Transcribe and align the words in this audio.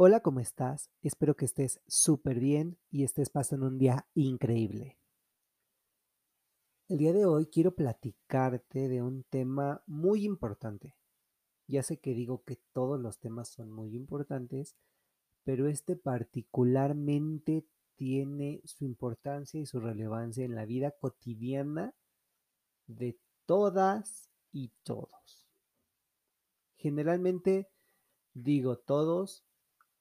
Hola, 0.00 0.20
¿cómo 0.20 0.38
estás? 0.38 0.92
Espero 1.02 1.34
que 1.34 1.44
estés 1.44 1.80
súper 1.88 2.38
bien 2.38 2.78
y 2.88 3.02
estés 3.02 3.30
pasando 3.30 3.66
un 3.66 3.78
día 3.78 4.06
increíble. 4.14 4.96
El 6.86 6.98
día 6.98 7.12
de 7.12 7.26
hoy 7.26 7.46
quiero 7.46 7.74
platicarte 7.74 8.86
de 8.86 9.02
un 9.02 9.24
tema 9.24 9.82
muy 9.88 10.24
importante. 10.24 10.94
Ya 11.66 11.82
sé 11.82 11.98
que 11.98 12.14
digo 12.14 12.44
que 12.44 12.60
todos 12.72 13.00
los 13.00 13.18
temas 13.18 13.48
son 13.48 13.72
muy 13.72 13.96
importantes, 13.96 14.76
pero 15.42 15.66
este 15.66 15.96
particularmente 15.96 17.66
tiene 17.96 18.60
su 18.66 18.84
importancia 18.84 19.60
y 19.60 19.66
su 19.66 19.80
relevancia 19.80 20.44
en 20.44 20.54
la 20.54 20.64
vida 20.64 20.92
cotidiana 20.92 21.92
de 22.86 23.18
todas 23.46 24.30
y 24.52 24.70
todos. 24.84 25.48
Generalmente 26.76 27.68
digo 28.32 28.78
todos 28.78 29.42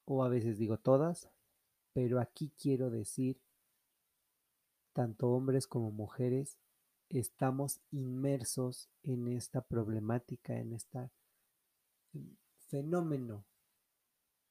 o 0.08 0.24
a 0.24 0.30
veces 0.30 0.58
digo 0.58 0.78
todas, 0.78 1.30
pero 1.94 2.22
aquí 2.22 2.54
quiero 2.58 2.90
decir, 2.90 3.42
tanto 4.94 5.30
hombres 5.30 5.68
como 5.68 5.92
mujeres, 5.92 6.58
estamos 7.10 7.82
inmersos 7.92 8.90
en 9.04 9.28
esta 9.28 9.62
problemática, 9.62 10.58
en 10.58 10.74
este 10.74 11.12
fenómeno 12.70 13.46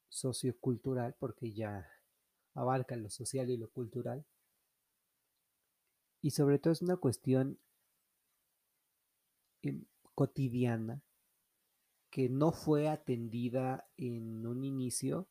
sociocultural, 0.09 1.15
porque 1.17 1.51
ya 1.51 1.89
abarca 2.53 2.95
lo 2.95 3.09
social 3.09 3.49
y 3.49 3.57
lo 3.57 3.69
cultural. 3.69 4.25
Y 6.21 6.31
sobre 6.31 6.59
todo 6.59 6.71
es 6.71 6.83
una 6.83 6.97
cuestión 6.97 7.59
em, 9.63 9.85
cotidiana 10.13 11.01
que 12.11 12.29
no 12.29 12.51
fue 12.51 12.89
atendida 12.89 13.87
en 13.97 14.45
un 14.45 14.63
inicio 14.63 15.27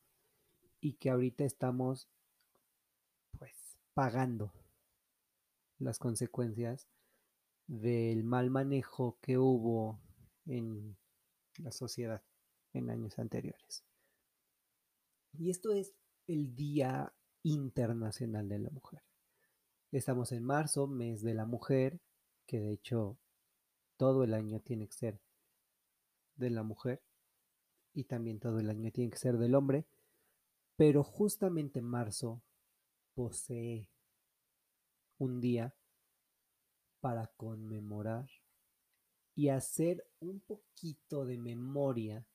y 0.79 0.93
que 0.93 1.09
ahorita 1.09 1.43
estamos 1.43 2.07
pues 3.37 3.77
pagando 3.93 4.53
las 5.79 5.99
consecuencias 5.99 6.87
del 7.67 8.23
mal 8.23 8.49
manejo 8.49 9.17
que 9.21 9.37
hubo 9.37 9.99
en 10.45 10.97
la 11.57 11.71
sociedad 11.71 12.23
en 12.73 12.89
años 12.89 13.19
anteriores. 13.19 13.83
Y 15.33 15.49
esto 15.49 15.73
es 15.73 15.93
el 16.27 16.55
Día 16.55 17.13
Internacional 17.43 18.49
de 18.49 18.59
la 18.59 18.69
Mujer. 18.69 19.03
Estamos 19.91 20.31
en 20.31 20.43
marzo, 20.43 20.87
mes 20.87 21.21
de 21.21 21.33
la 21.33 21.45
mujer, 21.45 21.99
que 22.45 22.59
de 22.59 22.71
hecho 22.71 23.17
todo 23.97 24.23
el 24.23 24.33
año 24.33 24.59
tiene 24.59 24.87
que 24.87 24.95
ser 24.95 25.21
de 26.35 26.49
la 26.49 26.63
mujer 26.63 27.01
y 27.93 28.03
también 28.03 28.39
todo 28.39 28.59
el 28.59 28.69
año 28.69 28.91
tiene 28.91 29.09
que 29.11 29.17
ser 29.17 29.37
del 29.37 29.55
hombre, 29.55 29.85
pero 30.77 31.03
justamente 31.03 31.81
marzo 31.81 32.41
posee 33.15 33.89
un 35.17 35.41
día 35.41 35.75
para 37.01 37.27
conmemorar 37.35 38.29
y 39.35 39.49
hacer 39.49 40.07
un 40.19 40.39
poquito 40.39 41.25
de 41.25 41.37
memoria 41.39 42.25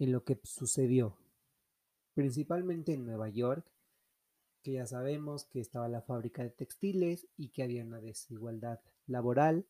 en 0.00 0.10
lo 0.10 0.24
que 0.24 0.40
sucedió, 0.42 1.16
principalmente 2.14 2.94
en 2.94 3.06
Nueva 3.06 3.28
York, 3.28 3.64
que 4.62 4.72
ya 4.72 4.86
sabemos 4.86 5.44
que 5.44 5.60
estaba 5.60 5.88
la 5.88 6.02
fábrica 6.02 6.42
de 6.42 6.50
textiles 6.50 7.28
y 7.36 7.50
que 7.50 7.62
había 7.62 7.84
una 7.84 8.00
desigualdad 8.00 8.80
laboral, 9.06 9.66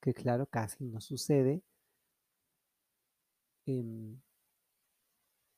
que 0.00 0.14
claro, 0.14 0.46
casi 0.46 0.84
no 0.84 1.00
sucede. 1.00 1.62
Em, 3.66 4.20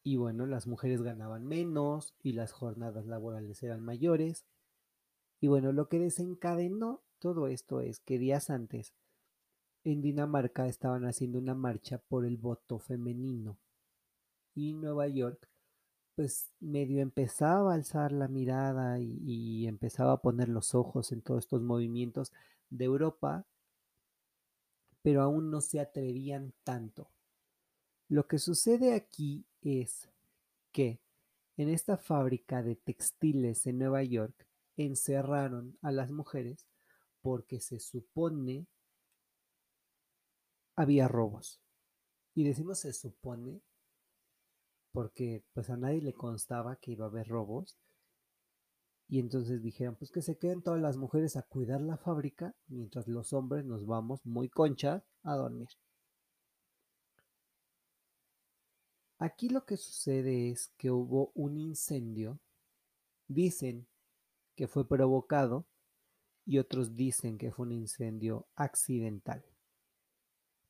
y 0.02 0.16
bueno, 0.16 0.46
las 0.46 0.66
mujeres 0.66 1.02
ganaban 1.02 1.46
menos 1.46 2.14
y 2.22 2.32
las 2.32 2.52
jornadas 2.52 3.06
laborales 3.06 3.62
eran 3.62 3.82
mayores. 3.82 4.44
Y 5.41 5.48
bueno, 5.48 5.72
lo 5.72 5.88
que 5.88 5.98
desencadenó 5.98 7.03
todo 7.19 7.48
esto 7.48 7.81
es 7.81 8.00
que 8.00 8.19
días 8.19 8.50
antes 8.50 8.94
en 9.84 10.03
Dinamarca 10.03 10.66
estaban 10.66 11.04
haciendo 11.04 11.38
una 11.38 11.54
marcha 11.54 11.98
por 11.98 12.25
el 12.25 12.36
voto 12.36 12.78
femenino 12.78 13.59
y 14.54 14.75
Nueva 14.75 15.09
York 15.09 15.48
pues 16.19 16.50
medio 16.59 17.00
empezaba 17.00 17.70
a 17.70 17.75
alzar 17.76 18.10
la 18.10 18.26
mirada 18.26 18.98
y, 18.98 19.69
empezaba 19.69 20.15
a 20.15 20.20
poner 20.20 20.48
los 20.48 20.75
ojos 20.75 21.12
en 21.12 21.22
todos 21.22 21.44
estos 21.44 21.62
movimientos 21.62 22.32
de 22.70 22.86
Europa, 22.86 23.47
pero 25.00 25.22
aún 25.22 25.48
no 25.53 25.60
se 25.60 25.78
atrevían 25.78 26.54
tanto. 26.65 27.09
Lo 28.08 28.26
que 28.26 28.38
sucede 28.38 28.94
aquí 28.94 29.44
es 29.60 30.08
que 30.72 31.00
en 31.58 31.69
esta 31.69 31.98
fábrica 31.98 32.62
de 32.62 32.76
textiles 32.76 33.66
en 33.66 33.78
Nueva 33.78 34.02
York 34.02 34.46
encerraron 34.76 35.76
a 35.82 35.92
las 35.92 36.10
mujeres 36.10 36.66
porque 37.20 37.60
se 37.60 37.80
supone 37.80 38.66
había 40.74 41.08
robos. 41.08 41.60
Y 42.34 42.44
decimos 42.44 42.78
se 42.78 42.92
supone 42.92 43.60
porque 44.92 45.44
pues 45.52 45.68
a 45.68 45.76
nadie 45.76 46.00
le 46.00 46.14
constaba 46.14 46.76
que 46.76 46.92
iba 46.92 47.04
a 47.04 47.08
haber 47.08 47.28
robos. 47.28 47.78
Y 49.06 49.20
entonces 49.20 49.62
dijeron, 49.62 49.97
pues 49.97 50.10
que 50.10 50.22
se 50.22 50.38
queden 50.38 50.62
todas 50.62 50.80
las 50.80 50.97
mujeres 50.97 51.36
a 51.36 51.42
cuidar 51.42 51.80
la 51.80 51.98
fábrica 51.98 52.54
mientras 52.68 53.06
los 53.06 53.32
hombres 53.32 53.64
nos 53.64 53.86
vamos 53.86 54.24
muy 54.24 54.48
conchas 54.48 55.02
a 55.24 55.34
dormir. 55.34 55.68
Aquí 59.18 59.48
lo 59.48 59.64
que 59.64 59.76
sucede 59.76 60.50
es 60.50 60.68
que 60.76 60.92
hubo 60.92 61.32
un 61.34 61.58
incendio, 61.58 62.38
dicen 63.26 63.88
que 64.54 64.68
fue 64.68 64.86
provocado 64.86 65.66
y 66.46 66.58
otros 66.58 66.94
dicen 66.94 67.36
que 67.36 67.50
fue 67.50 67.66
un 67.66 67.72
incendio 67.72 68.46
accidental. 68.54 69.44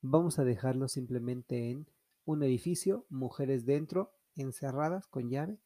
Vamos 0.01 0.39
a 0.39 0.43
dejarlo 0.45 0.87
simplemente 0.87 1.69
en 1.69 1.87
un 2.25 2.41
edificio, 2.41 3.05
mujeres 3.09 3.65
dentro, 3.65 4.13
encerradas 4.35 5.05
con 5.07 5.29
llave 5.29 5.59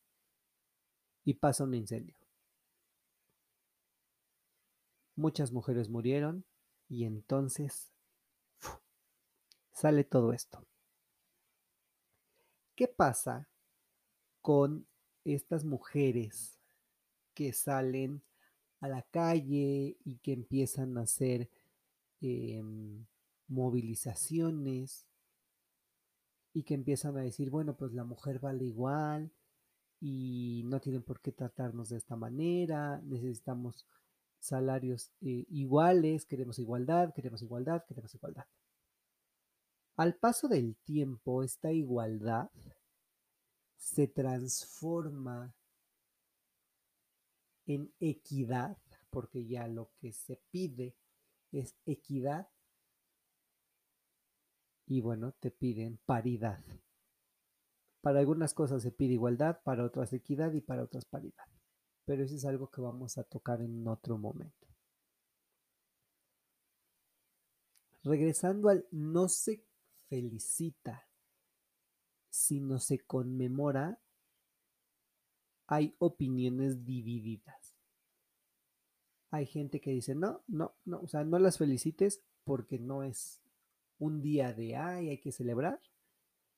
y 1.23 1.35
pasa 1.35 1.63
un 1.63 1.73
incendio. 1.75 2.17
Muchas 5.15 5.53
mujeres 5.53 5.89
murieron 5.89 6.45
y 6.89 7.05
entonces 7.05 7.93
sale 9.71 10.03
todo 10.03 10.33
esto. 10.33 10.65
¿Qué 12.75 12.87
pasa 12.87 13.47
con 14.41 14.87
estas 15.23 15.63
mujeres 15.63 16.59
que 17.33 17.53
salen 17.53 18.23
a 18.81 18.87
la 18.87 19.03
calle 19.03 19.97
y 20.03 20.17
que 20.17 20.33
empiezan 20.33 20.97
a 20.97 21.01
hacer 21.01 21.49
em, 22.21 23.05
movilizaciones 23.47 25.05
y 26.53 26.63
que 26.63 26.73
empiezan 26.73 27.17
a 27.17 27.21
decir, 27.21 27.49
bueno, 27.49 27.75
pues 27.75 27.93
la 27.93 28.03
mujer 28.03 28.39
vale 28.39 28.65
igual 28.65 29.31
y 29.99 30.63
no 30.65 30.79
tienen 30.81 31.03
por 31.03 31.21
qué 31.21 31.31
tratarnos 31.31 31.89
de 31.89 31.97
esta 31.97 32.15
manera, 32.15 33.01
necesitamos 33.03 33.85
salarios 34.39 35.11
eh, 35.21 35.45
iguales, 35.49 36.25
queremos 36.25 36.59
igualdad, 36.59 37.13
queremos 37.13 37.41
igualdad, 37.41 37.85
queremos 37.87 38.13
igualdad. 38.13 38.45
Al 39.95 40.15
paso 40.15 40.47
del 40.47 40.75
tiempo, 40.77 41.43
esta 41.43 41.71
igualdad 41.71 42.49
se 43.77 44.07
transforma 44.07 45.53
en 47.65 47.93
equidad, 47.99 48.77
porque 49.09 49.45
ya 49.45 49.67
lo 49.67 49.91
que 49.99 50.11
se 50.11 50.41
pide 50.49 50.95
es 51.51 51.75
equidad 51.85 52.49
y 54.87 55.01
bueno, 55.01 55.31
te 55.33 55.51
piden 55.51 55.97
paridad. 56.05 56.63
Para 58.01 58.19
algunas 58.19 58.53
cosas 58.53 58.83
se 58.83 58.91
pide 58.91 59.13
igualdad, 59.13 59.61
para 59.63 59.85
otras 59.85 60.11
equidad 60.13 60.51
y 60.53 60.61
para 60.61 60.83
otras 60.83 61.05
paridad. 61.05 61.45
Pero 62.05 62.23
eso 62.23 62.35
es 62.35 62.45
algo 62.45 62.69
que 62.69 62.81
vamos 62.81 63.17
a 63.17 63.23
tocar 63.23 63.61
en 63.61 63.87
otro 63.87 64.17
momento. 64.17 64.67
Regresando 68.03 68.67
al 68.67 68.85
no 68.91 69.29
se 69.29 69.63
felicita, 70.09 71.07
sino 72.29 72.79
se 72.79 72.99
conmemora, 72.99 73.99
hay 75.67 75.95
opiniones 75.99 76.83
divididas. 76.83 77.75
Hay 79.31 79.45
gente 79.45 79.81
que 79.81 79.91
dice, 79.91 80.15
no, 80.15 80.43
no, 80.47 80.75
no, 80.85 80.99
o 81.01 81.07
sea, 81.07 81.23
no 81.23 81.39
las 81.39 81.57
felicites 81.57 82.23
porque 82.43 82.77
no 82.79 83.03
es 83.03 83.41
un 83.97 84.21
día 84.21 84.53
de, 84.53 84.75
ay, 84.75 85.09
hay 85.09 85.17
que 85.19 85.31
celebrar. 85.31 85.81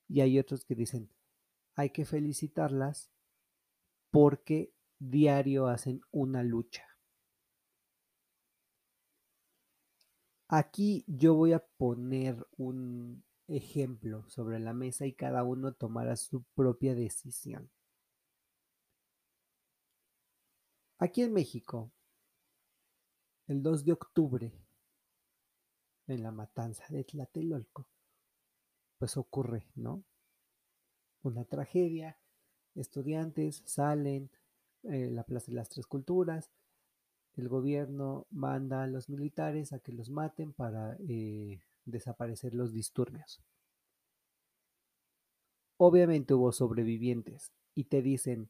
Y 0.08 0.22
hay 0.22 0.40
otros 0.40 0.66
que 0.66 0.76
dicen, 0.76 1.10
hay 1.76 1.90
que 1.90 2.06
felicitarlas 2.06 3.12
porque 4.12 4.74
diario 5.00 5.68
hacen 5.68 6.02
una 6.12 6.44
lucha. 6.44 6.86
Aquí 10.48 11.04
yo 11.08 11.34
voy 11.34 11.54
a 11.54 11.60
poner 11.60 12.48
un 12.56 13.25
ejemplo 13.48 14.28
sobre 14.30 14.60
la 14.60 14.74
mesa 14.74 15.06
y 15.06 15.14
cada 15.14 15.44
uno 15.44 15.74
tomará 15.74 16.16
su 16.16 16.44
propia 16.56 16.96
decisión. 16.96 17.70
Aquí 20.98 21.22
en 21.22 21.34
México, 21.34 21.92
el 23.48 23.62
2 23.62 23.86
de 23.86 23.92
octubre, 23.92 24.54
en 26.08 26.24
la 26.24 26.32
matanza 26.32 26.86
de 26.90 27.04
Tlatelolco, 27.04 27.88
pues 28.98 29.18
ocurre, 29.18 29.68
¿no? 29.76 30.04
Una 31.22 31.44
tragedia, 31.44 32.18
estudiantes 32.76 33.62
salen, 33.66 34.30
eh, 34.84 35.10
la 35.12 35.24
Plaza 35.24 35.48
de 35.48 35.56
las 35.56 35.70
Tres 35.70 35.86
Culturas, 35.86 36.52
el 37.36 37.50
gobierno 37.50 38.28
manda 38.32 38.84
a 38.84 38.88
los 38.88 39.10
militares 39.10 39.74
a 39.74 39.80
que 39.80 39.92
los 39.92 40.10
maten 40.10 40.54
para 40.54 40.96
eh, 41.10 41.62
desaparecer 41.86 42.54
los 42.54 42.74
disturbios. 42.74 43.42
Obviamente 45.78 46.34
hubo 46.34 46.52
sobrevivientes 46.52 47.52
y 47.74 47.86
te 47.86 48.02
dicen, 48.02 48.50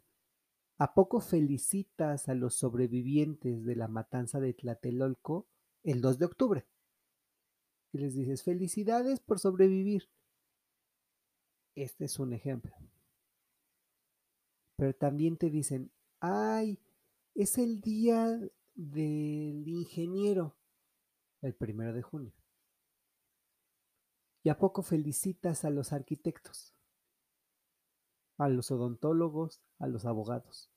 ¿a 0.78 0.94
poco 0.94 1.20
felicitas 1.20 2.30
a 2.30 2.36
los 2.36 2.56
sobrevivientes 2.56 3.66
de 3.66 3.76
la 3.76 3.88
matanza 3.88 4.40
de 4.40 4.54
Tlatelolco 4.54 5.48
el 5.84 6.02
2 6.02 6.20
de 6.20 6.26
octubre? 6.26 6.68
Y 7.92 7.98
les 7.98 8.14
dices, 8.14 8.44
felicidades 8.44 9.20
por 9.20 9.40
sobrevivir. 9.40 10.10
Este 11.76 12.06
es 12.06 12.20
un 12.20 12.34
ejemplo. 12.34 12.76
Pero 14.78 14.94
también 14.94 15.38
te 15.38 15.50
dicen, 15.50 15.92
ay, 16.20 16.80
es 17.34 17.58
el 17.58 17.82
día 17.82 18.40
del 18.76 19.68
ingeniero, 19.68 20.58
el 21.42 21.56
primero 21.56 21.94
de 21.94 22.02
junio. 22.02 22.34
¿Y 24.46 24.50
a 24.50 24.60
poco 24.60 24.84
felicitas 24.84 25.66
a 25.66 25.72
los 25.72 25.92
arquitectos? 25.92 26.76
A 28.38 28.48
los 28.48 28.70
odontólogos, 28.70 29.60
a 29.80 29.88
los 29.88 30.06
abogados. 30.06 30.70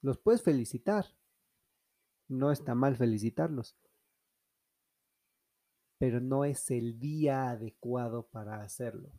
Los 0.00 0.16
puedes 0.16 0.42
felicitar. 0.42 1.04
No 2.28 2.50
está 2.50 2.74
mal 2.74 2.96
felicitarlos. 2.96 3.76
Pero 5.98 6.18
no 6.18 6.46
es 6.46 6.70
el 6.70 6.98
día 6.98 7.50
adecuado 7.50 8.26
para 8.26 8.62
hacerlo. 8.62 9.12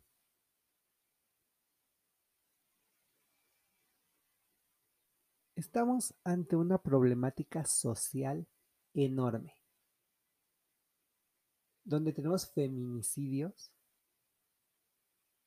Estamos 5.54 6.12
ante 6.24 6.56
una 6.56 6.82
problemática 6.82 7.64
social 7.64 8.48
enorme, 8.94 9.55
donde 11.86 12.12
tenemos 12.12 12.50
feminicidios, 12.50 13.72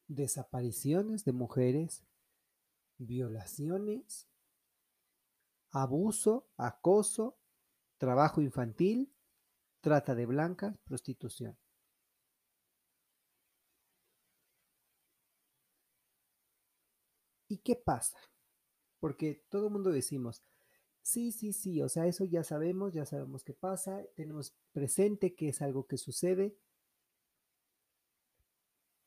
desapariciones 0.07 1.25
de 1.25 1.33
mujeres, 1.33 2.05
violaciones, 2.97 4.29
abuso, 5.69 6.49
acoso, 6.55 7.37
trabajo 7.97 8.41
infantil, 8.41 9.13
trata 9.81 10.15
de 10.15 10.25
blancas, 10.25 10.77
prostitución. 10.85 11.57
¿Y 17.49 17.57
qué 17.57 17.75
pasa? 17.75 18.17
Porque 18.99 19.45
todo 19.49 19.67
el 19.67 19.73
mundo 19.73 19.91
decimos, 19.91 20.41
sí, 21.09 21.31
sí, 21.31 21.53
sí, 21.53 21.81
o 21.81 21.89
sea, 21.89 22.07
eso 22.07 22.25
ya 22.25 22.43
sabemos, 22.43 22.93
ya 22.93 23.05
sabemos 23.05 23.43
qué 23.43 23.53
pasa, 23.53 24.03
tenemos 24.15 24.53
presente 24.71 25.35
que 25.35 25.49
es 25.49 25.61
algo 25.61 25.87
que 25.87 25.97
sucede, 25.97 26.55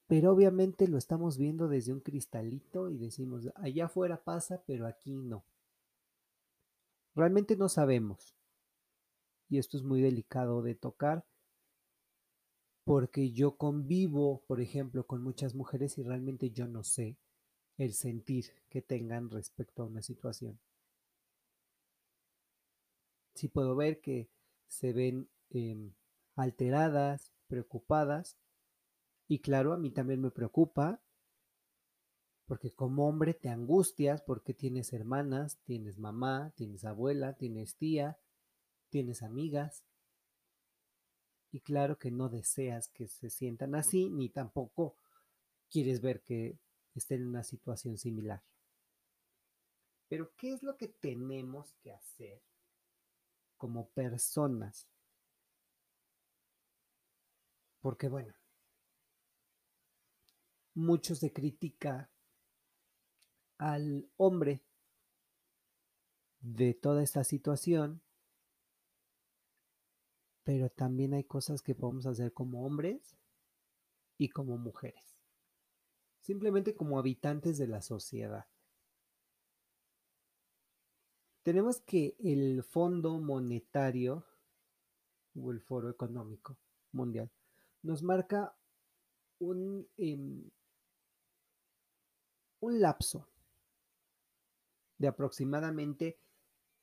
pero 0.06 0.32
obviamente 0.32 0.88
lo 0.88 0.98
estamos 0.98 1.38
viendo 1.38 1.68
desde 1.68 1.92
un 1.92 2.00
cristalito 2.00 2.90
y 2.90 2.98
decimos, 2.98 3.48
allá 3.54 3.86
afuera 3.86 4.22
pasa, 4.22 4.62
pero 4.66 4.86
aquí 4.86 5.12
no. 5.12 5.44
Realmente 7.14 7.56
no 7.56 7.68
sabemos. 7.68 8.34
Y 9.48 9.58
esto 9.58 9.76
es 9.76 9.82
muy 9.82 10.00
delicado 10.00 10.62
de 10.62 10.74
tocar 10.74 11.24
porque 12.84 13.32
yo 13.32 13.56
convivo, 13.56 14.42
por 14.46 14.60
ejemplo, 14.60 15.06
con 15.06 15.22
muchas 15.22 15.54
mujeres 15.54 15.96
y 15.98 16.02
realmente 16.02 16.50
yo 16.50 16.66
no 16.66 16.82
sé 16.84 17.16
el 17.78 17.94
sentir 17.94 18.46
que 18.68 18.82
tengan 18.82 19.30
respecto 19.30 19.82
a 19.82 19.86
una 19.86 20.02
situación. 20.02 20.58
Sí 23.34 23.48
puedo 23.48 23.74
ver 23.76 24.00
que 24.00 24.28
se 24.68 24.92
ven 24.92 25.28
em, 25.50 25.92
alteradas, 26.36 27.32
preocupadas, 27.46 28.36
y 29.28 29.40
claro, 29.40 29.72
a 29.72 29.78
mí 29.78 29.90
también 29.90 30.20
me 30.20 30.30
preocupa, 30.30 31.00
porque 32.46 32.72
como 32.72 33.08
hombre 33.08 33.34
te 33.34 33.48
angustias 33.48 34.20
porque 34.22 34.52
tienes 34.52 34.92
hermanas, 34.92 35.58
tienes 35.64 35.98
mamá, 35.98 36.52
tienes 36.56 36.84
abuela, 36.84 37.34
tienes 37.34 37.76
tía, 37.76 38.18
tienes 38.90 39.22
amigas, 39.22 39.84
y 41.50 41.60
claro 41.60 41.98
que 41.98 42.10
no 42.10 42.28
deseas 42.28 42.88
que 42.88 43.08
se 43.08 43.30
sientan 43.30 43.74
así, 43.74 44.08
ni 44.08 44.30
tampoco 44.30 44.96
quieres 45.70 46.00
ver 46.00 46.22
que 46.22 46.58
estén 46.94 47.22
en 47.22 47.28
una 47.28 47.44
situación 47.44 47.98
similar. 47.98 48.42
Pero 50.08 50.34
¿qué 50.36 50.52
es 50.52 50.62
lo 50.62 50.76
que 50.76 50.88
tenemos 50.88 51.72
que 51.82 51.92
hacer 51.92 52.42
como 53.62 53.88
personas? 53.90 54.88
Porque 57.80 58.08
bueno, 58.08 58.34
mucho 60.74 61.14
se 61.14 61.32
critica 61.32 62.10
al 63.58 64.10
hombre 64.16 64.64
de 66.40 66.74
toda 66.74 67.04
esta 67.04 67.22
situación, 67.22 68.02
pero 70.42 70.68
también 70.68 71.14
hay 71.14 71.22
cosas 71.22 71.62
que 71.62 71.76
podemos 71.76 72.06
hacer 72.06 72.32
como 72.32 72.66
hombres 72.66 73.16
y 74.18 74.28
como 74.28 74.58
mujeres 74.58 75.16
simplemente 76.20 76.74
como 76.74 76.98
habitantes 76.98 77.58
de 77.58 77.68
la 77.68 77.80
sociedad. 77.80 78.46
Tenemos 81.42 81.80
que 81.80 82.14
el 82.20 82.62
Fondo 82.62 83.18
Monetario 83.18 84.24
o 85.34 85.50
el 85.50 85.60
Foro 85.60 85.90
Económico 85.90 86.56
Mundial 86.92 87.30
nos 87.82 88.02
marca 88.04 88.54
un, 89.40 89.88
em, 89.96 90.48
un 92.60 92.80
lapso 92.80 93.28
de 94.98 95.08
aproximadamente 95.08 96.16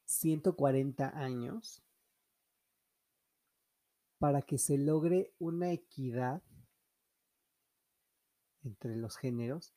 140 0.04 1.18
años 1.18 1.82
para 4.18 4.42
que 4.42 4.58
se 4.58 4.78
logre 4.78 5.32
una 5.40 5.72
equidad 5.72 6.44
entre 8.64 8.98
los 8.98 9.16
géneros 9.16 9.74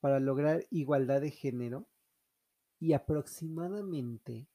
para 0.00 0.20
lograr 0.20 0.66
igualdad 0.68 1.22
de 1.22 1.30
género 1.30 1.88
y 2.84 2.92
aproximadamente 2.92 4.46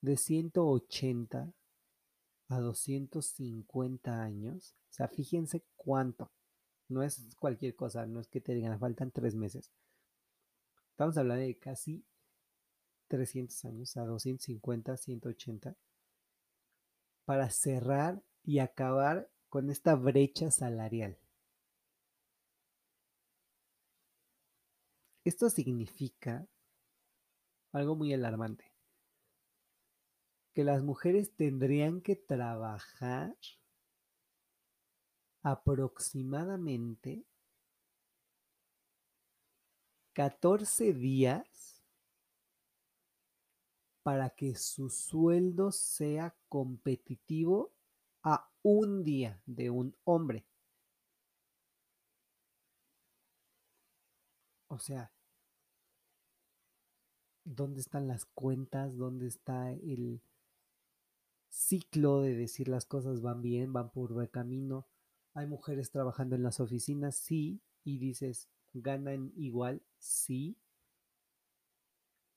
de 0.00 0.16
180 0.16 1.52
a 2.48 2.60
250 2.60 4.22
años. 4.22 4.74
O 4.88 4.92
sea, 4.94 5.06
fíjense 5.06 5.66
cuánto. 5.76 6.32
No 6.88 7.02
es 7.02 7.36
cualquier 7.38 7.76
cosa, 7.76 8.06
no 8.06 8.20
es 8.20 8.28
que 8.28 8.40
te 8.40 8.54
digan, 8.54 8.78
faltan 8.78 9.10
tres 9.10 9.34
meses. 9.34 9.70
Estamos 10.92 11.18
hablando 11.18 11.44
de 11.44 11.58
casi 11.58 12.06
300 13.08 13.64
años, 13.66 13.94
a 13.98 14.06
250, 14.06 14.96
180, 14.96 15.76
para 17.26 17.50
cerrar 17.50 18.22
y 18.44 18.60
acabar 18.60 19.30
con 19.50 19.68
esta 19.68 19.94
brecha 19.94 20.50
salarial. 20.50 21.18
Esto 25.24 25.50
significa 25.50 26.48
algo 27.72 27.96
muy 27.96 28.12
alarmante, 28.12 28.72
que 30.52 30.64
las 30.64 30.82
mujeres 30.82 31.34
tendrían 31.34 32.00
que 32.00 32.16
trabajar 32.16 33.36
aproximadamente 35.42 37.24
14 40.12 40.92
días 40.92 41.82
para 44.02 44.30
que 44.30 44.56
su 44.56 44.90
sueldo 44.90 45.72
sea 45.72 46.36
competitivo 46.48 47.72
a 48.22 48.50
un 48.62 49.02
día 49.04 49.40
de 49.46 49.70
un 49.70 49.96
hombre. 50.04 50.44
O 54.68 54.78
sea, 54.78 55.11
¿dónde 57.44 57.80
están 57.80 58.08
las 58.08 58.24
cuentas? 58.24 58.96
¿Dónde 58.96 59.26
está 59.26 59.72
el, 59.72 60.22
ciclo 61.52 62.22
de 62.22 62.34
decir 62.34 62.68
las 62.68 62.86
cosas 62.86 63.20
van 63.20 63.42
bien, 63.42 63.72
van 63.72 63.90
por 63.90 64.12
buen 64.12 64.26
camino. 64.26 64.88
Hay 65.34 65.46
mujeres 65.46 65.90
trabajando 65.90 66.34
en 66.34 66.42
las 66.42 66.60
oficinas, 66.60 67.16
sí, 67.16 67.62
y 67.84 67.98
dices, 67.98 68.48
ganan 68.72 69.32
igual, 69.36 69.82
sí, 69.98 70.56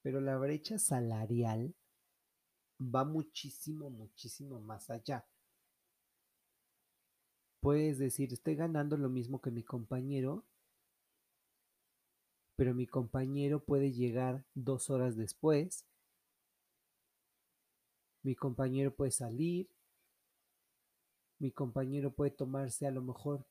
pero 0.01 0.21
la 0.21 0.37
brecha 0.37 0.77
salarial 0.77 1.73
va 2.79 3.05
muchísimo, 3.05 3.89
muchísimo 3.89 4.59
más 4.59 4.89
allá. 4.89 5.25
Puedes 7.61 7.97
decir, 7.97 8.31
estoy 8.31 8.55
ganando 8.55 8.97
lo 8.97 9.09
mismo 9.09 9.41
que 9.41 9.49
mi 9.49 9.63
compañero, 9.63 10.45
pero 12.55 12.73
mi 12.73 12.87
compañero 12.87 13.63
puede 13.63 13.91
llegar 13.91 14.45
dos 14.53 14.89
horas 14.89 15.15
después 15.15 15.85
mi 18.25 18.33
compañero 18.33 18.91
puede 18.91 19.11
salir, 19.11 19.69
mi 21.37 21.51
compañero 21.51 22.09
puede 22.09 22.31
tomarse 22.31 22.87
a 22.87 22.91
lo 22.91 23.03
mejor 23.03 23.45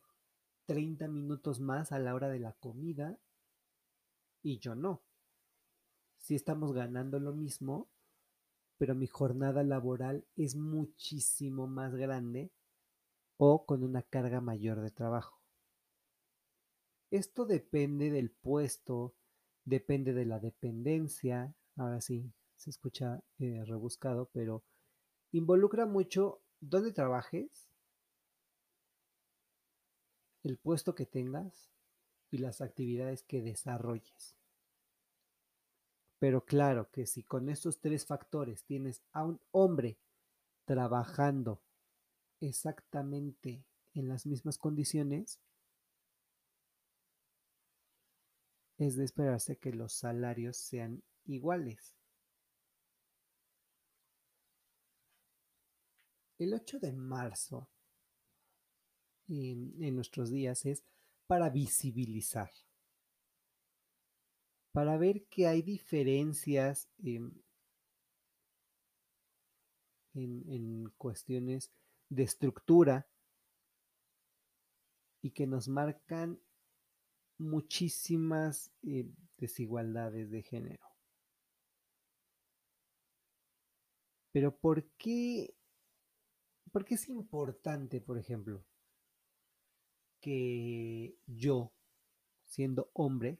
30 0.66 1.06
minutos 1.06 1.61
más 1.61 1.92
a 1.92 2.00
la 2.00 2.12
hora 2.12 2.28
de 2.28 2.40
la 2.40 2.54
comida 2.54 3.16
y 4.42 4.58
yo 4.58 4.75
no. 4.75 5.04
Si 6.18 6.34
estamos 6.34 6.73
ganando 6.73 7.20
lo 7.20 7.32
mismo, 7.32 7.88
pero 8.78 8.96
mi 8.96 9.06
jornada 9.06 9.62
laboral 9.62 10.26
es 10.34 10.56
muchísimo 10.56 11.68
más 11.68 11.94
grande 11.94 12.50
o 13.37 13.64
con 13.64 13.84
una 13.84 14.02
carga 14.02 14.40
mayor 14.40 14.80
de 14.80 14.90
trabajo. 14.90 15.43
Esto 17.14 17.47
depende 17.47 18.11
del 18.11 18.28
puesto, 18.28 19.14
depende 19.64 20.12
de 20.14 20.25
la 20.25 20.40
dependencia, 20.40 21.54
ahora 21.76 22.00
sí, 22.00 22.33
se 22.56 22.71
escucha 22.71 23.23
eh, 23.38 23.62
rebuscado, 23.64 24.30
pero 24.33 24.64
involucra 25.30 25.87
mucho 25.87 26.42
dónde 26.59 26.90
trabajes, 26.90 27.68
el 30.42 30.59
puesto 30.59 30.97
que 30.97 31.06
tengas 31.06 31.71
y 32.33 32.38
las 32.38 32.61
actividades 32.61 33.23
que 33.23 33.42
desarrolles. 33.42 34.35
Pero 36.18 36.44
claro 36.44 36.90
que 36.90 37.06
si 37.06 37.23
con 37.23 37.49
estos 37.49 37.78
tres 37.78 38.06
factores 38.06 38.64
tienes 38.64 39.04
a 39.12 39.23
un 39.23 39.40
hombre 39.52 40.00
trabajando 40.64 41.62
exactamente 42.40 43.64
en 43.94 44.09
las 44.09 44.26
mismas 44.26 44.59
condiciones, 44.59 45.38
es 48.86 48.96
de 48.96 49.04
esperarse 49.04 49.56
que 49.56 49.72
los 49.72 49.92
salarios 49.94 50.56
sean 50.56 51.02
iguales. 51.24 51.94
El 56.38 56.52
8 56.52 56.78
de 56.80 56.92
marzo 56.92 57.70
en, 59.28 59.94
nuestros 59.94 60.30
días 60.30 60.66
es 60.66 60.84
para 61.26 61.48
visibilizar, 61.48 62.50
para 64.72 64.98
ver 64.98 65.24
que 65.26 65.46
hay 65.46 65.62
diferencias 65.62 66.90
en, 66.98 67.42
cuestiones 70.98 71.72
de 72.08 72.24
estructura 72.24 73.08
y 75.22 75.30
que 75.30 75.46
nos 75.46 75.68
marcan 75.68 76.38
muchísimas 77.38 78.72
eh, 78.82 79.06
desigualdades 79.38 80.30
de 80.30 80.42
género. 80.42 80.86
Pero 84.32 84.56
¿por 84.56 84.84
qué 84.98 85.54
¿Por 86.74 86.84
qué 86.84 86.96
es 86.96 87.08
importante, 87.08 88.00
por 88.00 88.18
ejemplo, 88.18 88.64
que 90.20 91.16
yo, 91.24 91.72
siendo 92.46 92.90
hombre, 92.94 93.38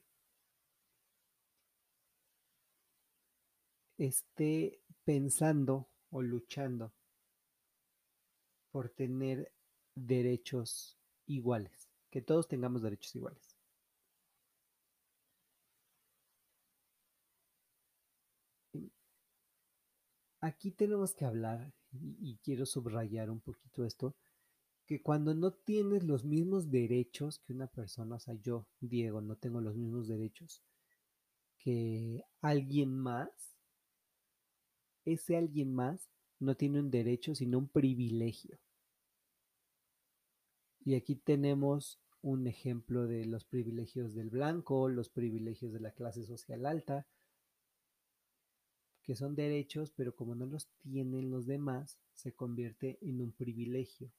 esté 3.99 4.81
pensando 5.05 5.89
o 6.11 6.23
luchando 6.23 6.95
por 8.71 8.91
tener 8.91 9.53
derechos 9.97 10.97
iguales, 11.27 11.91
que 12.11 12.23
todos 12.23 12.47
tengamos 12.47 12.83
derechos 12.83 13.17
iguales. 13.17 13.54
Aquí 20.45 20.73
tenemos 20.73 21.15
que 21.15 21.25
hablar 21.25 21.73
y, 21.91 22.37
quiero 22.45 22.67
subrayar 22.67 23.31
un 23.31 23.41
poquito 23.41 23.83
esto, 23.87 24.15
que 24.85 25.01
cuando 25.01 25.35
no 25.35 25.55
tienes 25.55 26.05
los 26.05 26.23
mismos 26.23 26.71
derechos 26.71 27.39
que 27.39 27.55
una 27.55 27.67
persona, 27.67 28.17
o 28.17 28.19
sea, 28.19 28.35
yo, 28.35 28.67
Diego, 28.79 29.23
no 29.23 29.37
tengo 29.37 29.63
los 29.63 29.75
mismos 29.75 30.07
derechos 30.07 30.63
que 31.57 32.23
alguien 32.43 32.95
más, 32.95 33.57
ese 35.07 35.39
alguien 35.39 35.73
más 35.73 36.11
no 36.41 36.55
tiene 36.55 36.81
un 36.81 36.91
derecho, 36.91 37.35
sino 37.35 37.57
un 37.57 37.69
privilegio. 37.69 38.59
Y 40.81 40.95
aquí 40.95 41.17
tenemos 41.17 41.99
un 42.21 42.47
ejemplo 42.49 43.07
de 43.07 43.25
los 43.25 43.47
privilegios 43.47 44.15
del 44.15 44.29
blanco, 44.29 44.91
los 44.91 45.09
privilegios 45.09 45.73
de 45.73 45.81
la 45.81 45.93
clase 45.93 46.23
social 46.23 46.67
alta, 46.67 47.07
que 49.05 49.15
son 49.15 49.35
derechos, 49.35 49.93
pero 49.93 50.17
como 50.17 50.35
no 50.35 50.47
los 50.47 50.67
tienen 50.83 51.31
los 51.31 51.47
demás, 51.47 51.99
se 52.15 52.33
convierte 52.33 52.99
en 53.03 53.21
un 53.21 53.33
privilegio. 53.33 54.11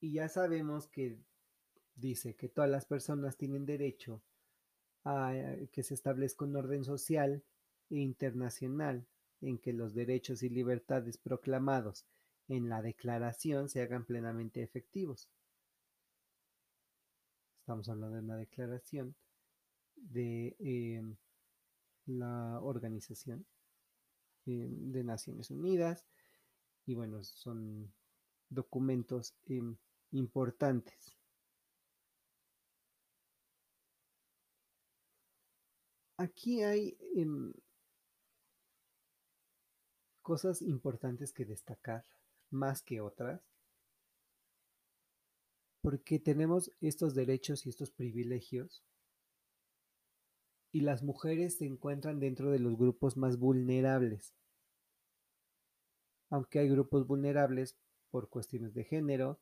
Y 0.00 0.14
ya 0.14 0.28
sabemos 0.28 0.88
que 0.88 1.18
dice 1.94 2.34
que 2.34 2.48
todas 2.48 2.68
las 2.68 2.86
personas 2.86 3.36
tienen 3.36 3.66
derecho 3.66 4.22
a 5.04 5.32
que 5.72 5.82
se 5.82 5.94
establezca 5.94 6.44
un 6.44 6.56
orden 6.56 6.84
social 6.84 7.42
e 7.88 7.96
internacional 7.96 9.06
en 9.40 9.58
que 9.58 9.72
los 9.72 9.94
derechos 9.94 10.42
y 10.42 10.48
libertades 10.48 11.18
proclamados 11.18 12.04
en 12.48 12.68
la 12.68 12.82
declaración 12.82 13.68
se 13.68 13.80
hagan 13.82 14.04
plenamente 14.04 14.62
efectivos. 14.62 15.28
Estamos 17.60 17.88
hablando 17.88 18.16
de 18.16 18.22
una 18.22 18.36
declaración 18.36 19.14
de 19.94 20.56
em, 20.58 21.16
la 22.18 22.60
Organización 22.60 23.46
eh, 24.46 24.68
de 24.70 25.04
Naciones 25.04 25.50
Unidas 25.50 26.06
y 26.86 26.94
bueno, 26.94 27.22
son 27.22 27.92
documentos 28.48 29.34
em, 29.46 29.76
importantes. 30.10 31.16
Aquí 36.16 36.62
hay 36.62 36.98
em, 37.14 37.52
cosas 40.22 40.62
importantes 40.62 41.32
que 41.32 41.44
destacar, 41.44 42.04
más 42.50 42.82
que 42.82 43.00
otras, 43.00 43.40
porque 45.80 46.18
tenemos 46.18 46.70
estos 46.80 47.14
derechos 47.14 47.64
y 47.66 47.70
estos 47.70 47.90
privilegios 47.90 48.82
y 50.72 50.80
las 50.82 51.02
mujeres 51.02 51.56
se 51.58 51.66
encuentran 51.66 52.20
dentro 52.20 52.50
de 52.50 52.58
los 52.58 52.76
grupos 52.76 53.16
más 53.16 53.38
vulnerables. 53.38 54.34
Aunque 56.28 56.60
hay 56.60 56.68
grupos 56.68 57.06
vulnerables 57.06 57.76
por 58.10 58.28
cuestiones 58.28 58.72
de 58.74 58.84
género, 58.84 59.40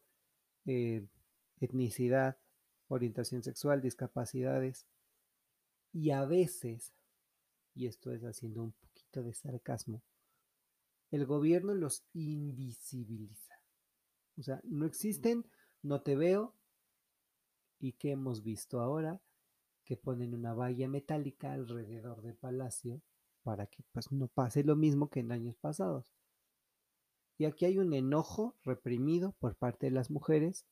eh, 0.64 1.06
etnicidad, 1.61 2.38
orientación 2.88 3.42
sexual, 3.42 3.82
discapacidades, 3.82 4.87
y 5.92 6.11
a 6.11 6.25
veces, 6.25 6.94
y 7.75 7.87
esto 7.87 8.12
es 8.12 8.23
haciendo 8.23 8.62
un 8.62 8.73
poquito 8.73 9.23
de 9.23 9.35
sarcasmo, 9.35 10.02
el 11.11 11.26
gobierno 11.26 11.75
los 11.75 12.04
invisibiliza. 12.12 13.54
O 14.38 14.42
sea, 14.42 14.61
no 14.64 14.87
existen, 14.87 15.44
no 15.82 16.02
te 16.02 16.16
veo, 16.16 16.54
y 17.80 17.92
qué 17.92 18.12
hemos 18.12 18.42
visto 18.42 18.80
ahora, 18.80 19.20
que 19.88 19.97
ponen 19.97 20.35
una 20.35 20.52
valla 20.52 20.87
metálica 20.87 21.54
alrededor 21.54 22.21
del 22.21 22.35
palacio 22.35 23.00
para 23.42 23.66
que 23.66 23.83
pues 23.90 24.12
no 24.12 24.28
pase 24.28 24.62
lo 24.62 24.76
mismo 24.76 25.09
que 25.09 25.21
en 25.21 25.33
años 25.33 25.57
pasados. 25.57 26.12
Y 27.38 27.47
aquí 27.47 27.64
hay 27.64 27.78
un 27.78 27.95
enojo 27.95 28.54
reprimido 28.64 29.33
por 29.40 29.54
parte 29.54 29.87
de 29.87 29.92
las 29.92 30.11
mujeres 30.11 30.66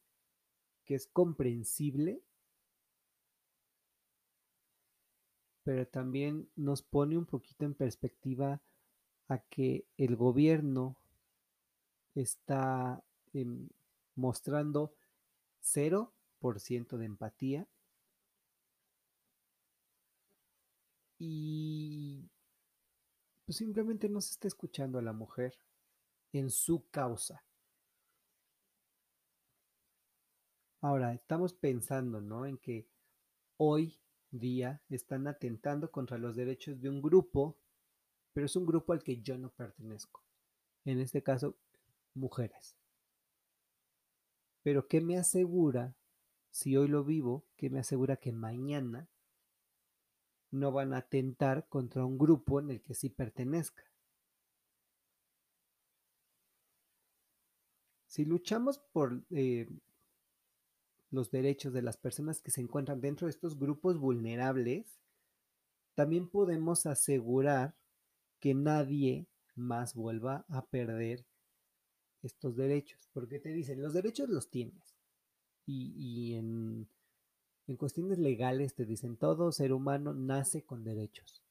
que 0.85 0.95
es 0.95 1.07
comprensible, 1.07 2.21
pero 5.65 5.87
también 5.87 6.51
nos 6.55 6.83
pone 6.83 7.17
un 7.17 7.25
poquito 7.25 7.65
en 7.65 7.73
perspectiva 7.73 8.61
a 9.29 9.39
que 9.39 9.87
el 9.97 10.15
gobierno 10.15 10.95
está 12.15 13.03
em, 13.33 13.71
mostrando 14.15 14.93
0% 15.63 16.99
de 16.99 17.07
empatía 17.07 17.67
y 21.19 22.29
pues 23.45 23.59
simplemente 23.59 24.09
no 24.09 24.21
se 24.21 24.33
está 24.33 24.49
escuchando 24.49 24.99
a 24.99 25.03
la 25.03 25.13
mujer 25.13 25.59
en 26.33 26.51
su 26.51 26.89
causa. 26.91 27.45
Ahora, 30.81 31.15
estamos 31.15 31.55
pensando, 31.55 32.21
¿no? 32.21 32.45
En 32.47 32.59
que 32.59 32.87
hoy 33.57 33.99
día 34.31 34.83
están 34.89 35.27
atentando 35.27 35.91
contra 35.91 36.19
los 36.19 36.37
derechos 36.37 36.81
de 36.81 36.91
un 36.91 37.01
grupo, 37.01 37.57
pero 38.33 38.47
es 38.47 38.57
un 38.57 38.67
grupo 38.67 38.93
al 38.93 39.03
que 39.03 39.21
yo 39.23 39.39
no 39.39 39.51
pertenezco. 39.51 40.23
En 40.85 41.01
este 41.01 41.23
caso, 41.23 41.57
mujeres. 42.15 42.77
Pero 44.63 44.89
¿qué 44.89 45.01
me 45.01 45.17
asegura, 45.17 45.97
si 46.51 46.77
hoy 46.77 46.89
lo 46.89 47.05
vivo, 47.05 47.47
qué 47.57 47.71
me 47.71 47.79
asegura 47.79 48.17
que 48.17 48.33
mañana 48.33 49.09
no 50.51 50.73
van 50.73 50.95
a 50.95 50.99
atentar 50.99 51.69
contra 51.69 52.05
un 52.05 52.19
grupo 52.19 52.61
en 52.61 52.71
el 52.71 52.83
que 52.83 52.95
sí 52.95 53.11
pertenezca? 53.11 53.85
Si 58.07 58.25
luchamos 58.25 58.79
por 58.79 59.23
eh, 59.31 59.69
los 61.11 61.31
derechos 61.31 61.73
de 61.73 61.83
las 61.83 61.97
personas 61.97 62.41
que 62.41 62.51
se 62.51 62.61
encuentran 62.61 63.01
dentro 63.01 63.27
de 63.27 63.31
estos 63.31 63.59
grupos 63.59 63.99
vulnerables, 63.99 64.99
también 65.95 66.29
podemos 66.29 66.87
asegurar 66.87 67.75
que 68.41 68.55
nadie 68.55 69.27
más 69.55 69.95
vuelva 69.95 70.45
a 70.49 70.65
perder 70.67 71.27
estos 72.23 72.57
derechos. 72.57 73.09
Porque 73.13 73.39
te 73.39 73.53
dicen, 73.53 73.83
los 73.83 73.95
derechos 73.95 74.29
los 74.29 74.51
tienes. 74.51 74.95
Y, 75.67 76.35
en, 76.35 76.89
en 77.67 77.77
cuestiones 77.77 78.19
legales 78.19 78.75
te 78.75 78.85
dicen, 78.85 79.17
todo 79.17 79.51
ser 79.53 79.73
humano 79.73 80.15
nace 80.15 80.65
con 80.65 80.85
derechos. 80.85 81.43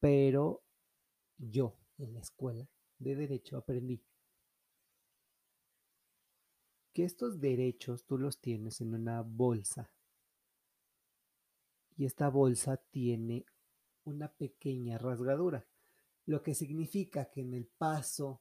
Pero 0.00 0.62
yo 1.36 1.76
en 1.98 2.14
la 2.14 2.20
escuela 2.20 2.68
de 2.98 3.14
derecho 3.14 3.56
aprendí 3.56 4.02
que 6.92 7.04
estos 7.04 7.40
derechos 7.40 8.04
tú 8.06 8.18
los 8.18 8.40
tienes 8.40 8.80
en 8.80 8.94
una 8.94 9.22
bolsa. 9.22 9.92
Y 11.96 12.06
esta 12.06 12.28
bolsa 12.28 12.76
tiene 12.76 13.44
una 14.04 14.32
pequeña 14.32 14.98
rasgadura, 14.98 15.66
lo 16.26 16.42
que 16.42 16.54
significa 16.54 17.30
que 17.30 17.42
en 17.42 17.54
el 17.54 17.66
paso 17.66 18.40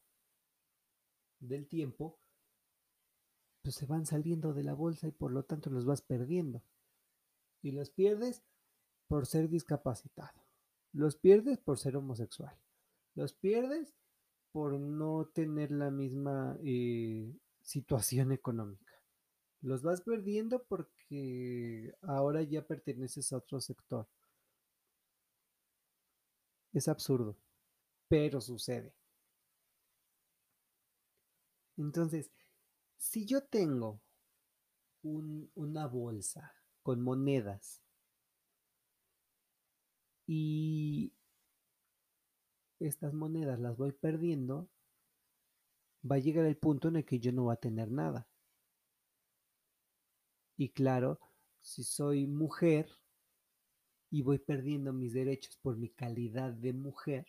del 1.40 1.68
tiempo 1.68 2.20
pues 3.68 3.76
se 3.76 3.86
van 3.86 4.06
saliendo 4.06 4.54
de 4.54 4.64
la 4.64 4.74
bolsa 4.74 5.10
y 5.10 5.12
por 5.12 5.30
lo 5.30 5.44
tanto 5.44 5.70
los 5.70 5.84
vas 5.84 6.02
perdiendo. 6.02 6.64
Y 7.62 7.74
los 7.74 7.90
pierdes 7.90 8.42
por 9.10 9.26
ser 9.26 9.50
discapacitado. 9.50 10.42
Los 10.94 11.18
pierdes 11.18 11.58
por 11.58 11.78
ser 11.78 11.98
homosexual. 11.98 12.58
Los 13.14 13.34
pierdes 13.34 13.94
por 14.54 14.80
no 14.80 15.26
tener 15.34 15.72
la 15.72 15.92
misma 15.92 16.58
eh, 16.64 17.36
situación 17.62 18.32
económica. 18.32 18.94
Los 19.60 19.82
vas 19.82 20.00
perdiendo 20.00 20.64
porque 20.64 21.94
ahora 22.04 22.44
ya 22.44 22.66
perteneces 22.66 23.34
a 23.34 23.38
otro 23.40 23.60
sector. 23.60 24.08
Es 26.72 26.88
absurdo, 26.88 27.36
pero 28.08 28.40
sucede. 28.40 28.94
Entonces, 31.76 32.32
si 32.98 33.26
yo 33.26 33.44
tengo 33.44 34.02
una 35.04 35.88
bolsa 35.88 36.54
con 36.82 37.02
monedas 37.02 37.82
y 40.26 41.14
estas 42.80 43.14
monedas 43.14 43.60
las 43.60 43.78
voy 43.78 43.94
perdiendo, 43.94 44.70
va 46.10 46.18
a 46.18 46.20
llegar 46.20 46.46
el 46.46 46.58
punto 46.58 46.90
en 46.90 46.98
el 46.98 47.06
que 47.06 47.20
yo 47.20 47.32
no 47.32 47.44
voy 47.44 47.54
a 47.54 47.58
tener 47.58 47.90
nada. 47.92 48.28
Y 50.58 50.70
claro, 50.70 51.20
si 51.62 51.84
soy 51.84 52.28
mujer 52.28 52.90
y 54.10 54.22
voy 54.24 54.40
perdiendo 54.40 54.92
mis 54.92 55.14
derechos 55.14 55.58
por 55.58 55.78
mi 55.78 55.90
calidad 55.90 56.52
de 56.52 56.74
mujer, 56.74 57.28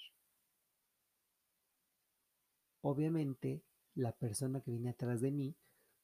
obviamente 2.81 3.62
la 3.99 4.13
persona 4.13 4.61
que 4.61 4.71
viene 4.71 4.91
atrás 4.91 5.21
de 5.21 5.31
mí, 5.31 5.57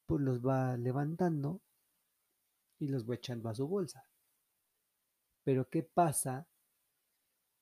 pues 0.07 0.20
los 0.20 0.44
va 0.44 0.76
levantando 0.76 1.62
y 2.78 2.88
los 2.88 3.09
va 3.09 3.14
echando 3.14 3.48
a 3.48 3.54
su 3.54 3.66
bolsa. 3.66 4.04
Pero 5.44 5.68
¿qué 5.68 5.83
pasa 5.83 6.46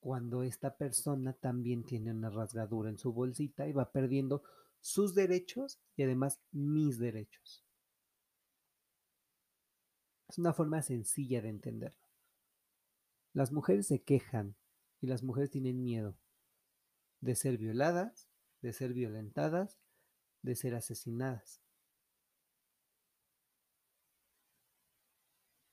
cuando 0.00 0.42
esta 0.42 0.76
persona 0.76 1.32
también 1.32 1.84
tiene 1.84 2.10
una 2.10 2.28
rasgadura 2.28 2.90
en 2.90 2.98
su 2.98 3.12
bolsita 3.12 3.68
y 3.68 3.72
va 3.72 3.92
perdiendo 3.92 4.42
sus 4.80 5.14
derechos 5.14 5.80
y 5.96 6.02
además 6.02 6.40
mis 6.50 6.98
derechos. 6.98 7.64
Es 10.28 10.38
una 10.38 10.52
forma 10.52 10.82
sencilla 10.82 11.40
de 11.40 11.50
entenderlo. 11.50 12.08
Las 13.32 13.52
mujeres 13.52 13.86
se 13.86 14.02
quejan 14.02 14.56
y 15.00 15.06
las 15.06 15.22
mujeres 15.22 15.50
tienen 15.50 15.84
miedo 15.84 16.18
de 17.20 17.36
ser 17.36 17.56
violadas, 17.56 18.28
de 18.60 18.72
ser 18.72 18.94
violentadas, 18.94 19.78
de 20.42 20.54
ser 20.54 20.74
asesinadas. 20.74 21.60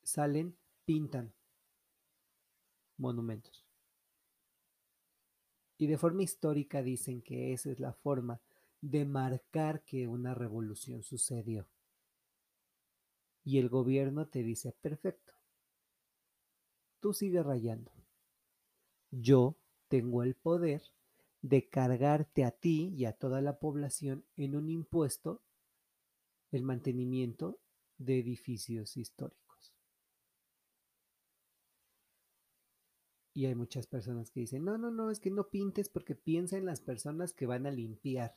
Salen, 0.03 0.58
pintan 0.86 1.34
monumentos. 2.97 3.65
Y 5.77 5.88
de 5.88 5.97
forma 5.97 6.23
histórica 6.23 6.82
dicen 6.84 7.21
que 7.21 7.53
esa 7.53 7.71
es 7.71 7.79
la 7.79 7.93
forma 7.93 8.41
de 8.82 9.05
marcar 9.05 9.82
que 9.84 10.08
una 10.08 10.34
revolución 10.34 11.03
sucedió. 11.03 11.67
Y 13.43 13.60
el 13.60 13.69
gobierno 13.69 14.27
te 14.27 14.43
dice, 14.43 14.73
perfecto, 14.73 15.34
tú 16.99 17.13
sigues 17.13 17.45
rayando. 17.45 17.91
Yo 19.12 19.55
tengo 19.88 20.23
el 20.23 20.36
poder 20.36 20.84
de 21.41 21.69
cargarte 21.69 22.43
a 22.43 22.52
ti 22.52 22.93
y 22.95 23.06
a 23.06 23.13
toda 23.13 23.41
la 23.41 23.60
población 23.60 24.25
en 24.36 24.56
un 24.56 24.69
impuesto 24.69 25.41
el 26.52 26.63
mantenimiento 26.63 27.60
de 27.97 28.19
edificios 28.19 28.97
históricos. 28.97 29.73
Y 33.34 33.45
hay 33.45 33.56
muchas 33.56 33.88
personas 33.88 34.32
que 34.32 34.41
dicen, 34.41 34.65
no, 34.65 34.78
no, 34.78 34.91
no, 34.91 35.12
es 35.12 35.19
que 35.19 35.32
no 35.32 35.49
pintes 35.49 35.89
porque 35.89 36.15
piensa 36.15 36.58
en 36.58 36.65
las 36.65 36.82
personas 36.82 37.34
que 37.34 37.45
van 37.45 37.65
a 37.67 37.71
limpiar. 37.71 38.36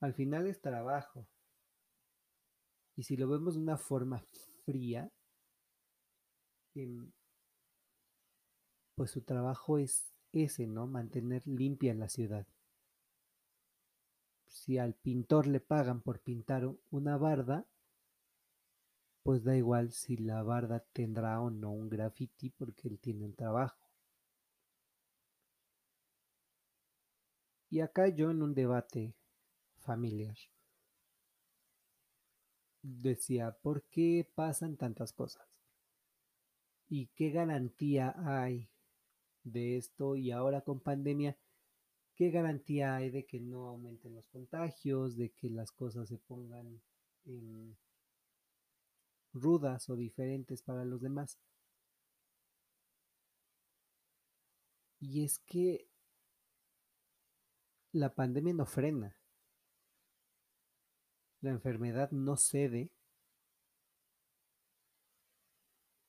Al 0.00 0.14
final 0.14 0.46
es 0.46 0.60
trabajo. 0.60 1.26
Y 2.96 3.02
si 3.02 3.16
lo 3.16 3.28
vemos 3.28 3.54
de 3.54 3.60
una 3.60 3.78
forma 3.78 4.22
fría, 4.64 5.10
em, 6.74 7.10
pues 9.00 9.12
su 9.12 9.22
trabajo 9.22 9.78
es 9.78 10.12
ese, 10.30 10.66
¿no? 10.66 10.86
Mantener 10.86 11.46
limpia 11.46 11.94
la 11.94 12.10
ciudad. 12.10 12.46
Si 14.46 14.76
al 14.76 14.92
pintor 14.92 15.46
le 15.46 15.58
pagan 15.58 16.02
por 16.02 16.20
pintar 16.20 16.70
una 16.90 17.16
barda, 17.16 17.66
pues 19.22 19.42
da 19.42 19.56
igual 19.56 19.90
si 19.90 20.18
la 20.18 20.42
barda 20.42 20.84
tendrá 20.92 21.40
o 21.40 21.48
no 21.48 21.70
un 21.70 21.88
graffiti 21.88 22.50
porque 22.50 22.88
él 22.88 22.98
tiene 22.98 23.24
un 23.24 23.34
trabajo. 23.34 23.80
Y 27.70 27.80
acá 27.80 28.08
yo 28.08 28.30
en 28.30 28.42
un 28.42 28.52
debate 28.52 29.14
familiar. 29.78 30.36
Decía, 32.82 33.56
¿por 33.62 33.82
qué 33.84 34.30
pasan 34.34 34.76
tantas 34.76 35.14
cosas? 35.14 35.48
¿Y 36.90 37.06
qué 37.14 37.30
garantía 37.30 38.14
hay 38.18 38.69
de 39.44 39.76
esto? 39.76 40.16
Y 40.16 40.30
ahora 40.30 40.62
con 40.62 40.80
pandemia, 40.80 41.36
¿qué 42.14 42.30
garantía 42.30 42.96
hay 42.96 43.10
de 43.10 43.24
que 43.26 43.40
no 43.40 43.68
aumenten 43.68 44.14
los 44.14 44.26
contagios, 44.28 45.16
de 45.16 45.30
que 45.30 45.50
las 45.50 45.72
cosas 45.72 46.08
se 46.08 46.18
pongan 46.18 46.80
rudas 49.32 49.88
o 49.88 49.96
diferentes 49.96 50.62
para 50.62 50.84
los 50.84 51.00
demás? 51.00 51.38
Y 55.00 55.24
es 55.24 55.38
que 55.38 55.88
la 57.92 58.14
pandemia 58.14 58.54
no 58.54 58.66
frena. 58.66 59.16
La 61.40 61.50
enfermedad 61.50 62.10
no 62.10 62.36
cede 62.36 62.92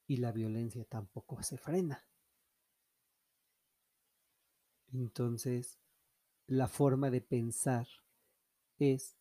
y 0.07 0.17
la 0.17 0.33
violencia 0.33 0.83
tampoco 0.83 1.41
se 1.41 1.57
frena. 1.57 2.05
Entonces, 4.93 5.79
la 6.47 6.67
forma 6.67 7.09
de 7.09 7.21
pensar 7.21 7.87
es 8.77 9.15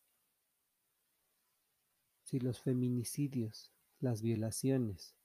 si 2.23 2.39
los 2.39 2.61
feminicidios, 2.61 3.71
las 3.99 4.21
violaciones 4.21 5.15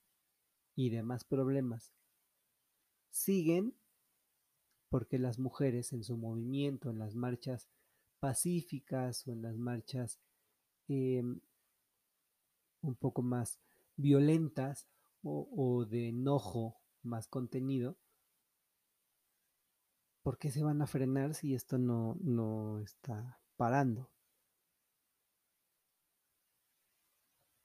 y 0.74 0.90
demás 0.90 1.24
problemas 1.24 1.92
siguen 3.10 3.74
porque 4.88 5.18
las 5.18 5.38
mujeres 5.38 5.92
en 5.92 6.04
su 6.04 6.16
movimiento, 6.16 6.90
en 6.90 6.98
las 6.98 7.14
marchas 7.14 7.68
pacíficas 8.20 9.26
o 9.26 9.32
en 9.32 9.42
las 9.42 9.56
marchas 9.56 10.20
eh, 10.88 11.22
un 12.82 12.94
poco 12.94 13.22
más 13.22 13.60
violentas 13.96 14.86
o, 15.22 15.84
de 15.84 16.10
enojo 16.10 16.76
más 17.02 17.26
contenido, 17.26 17.96
¿por 20.26 20.38
qué 20.38 20.50
se 20.50 20.64
van 20.64 20.82
a 20.82 20.88
frenar 20.88 21.34
si 21.34 21.54
esto 21.54 21.78
no, 21.78 22.16
no 22.20 22.80
está 22.80 23.40
parando? 23.56 24.10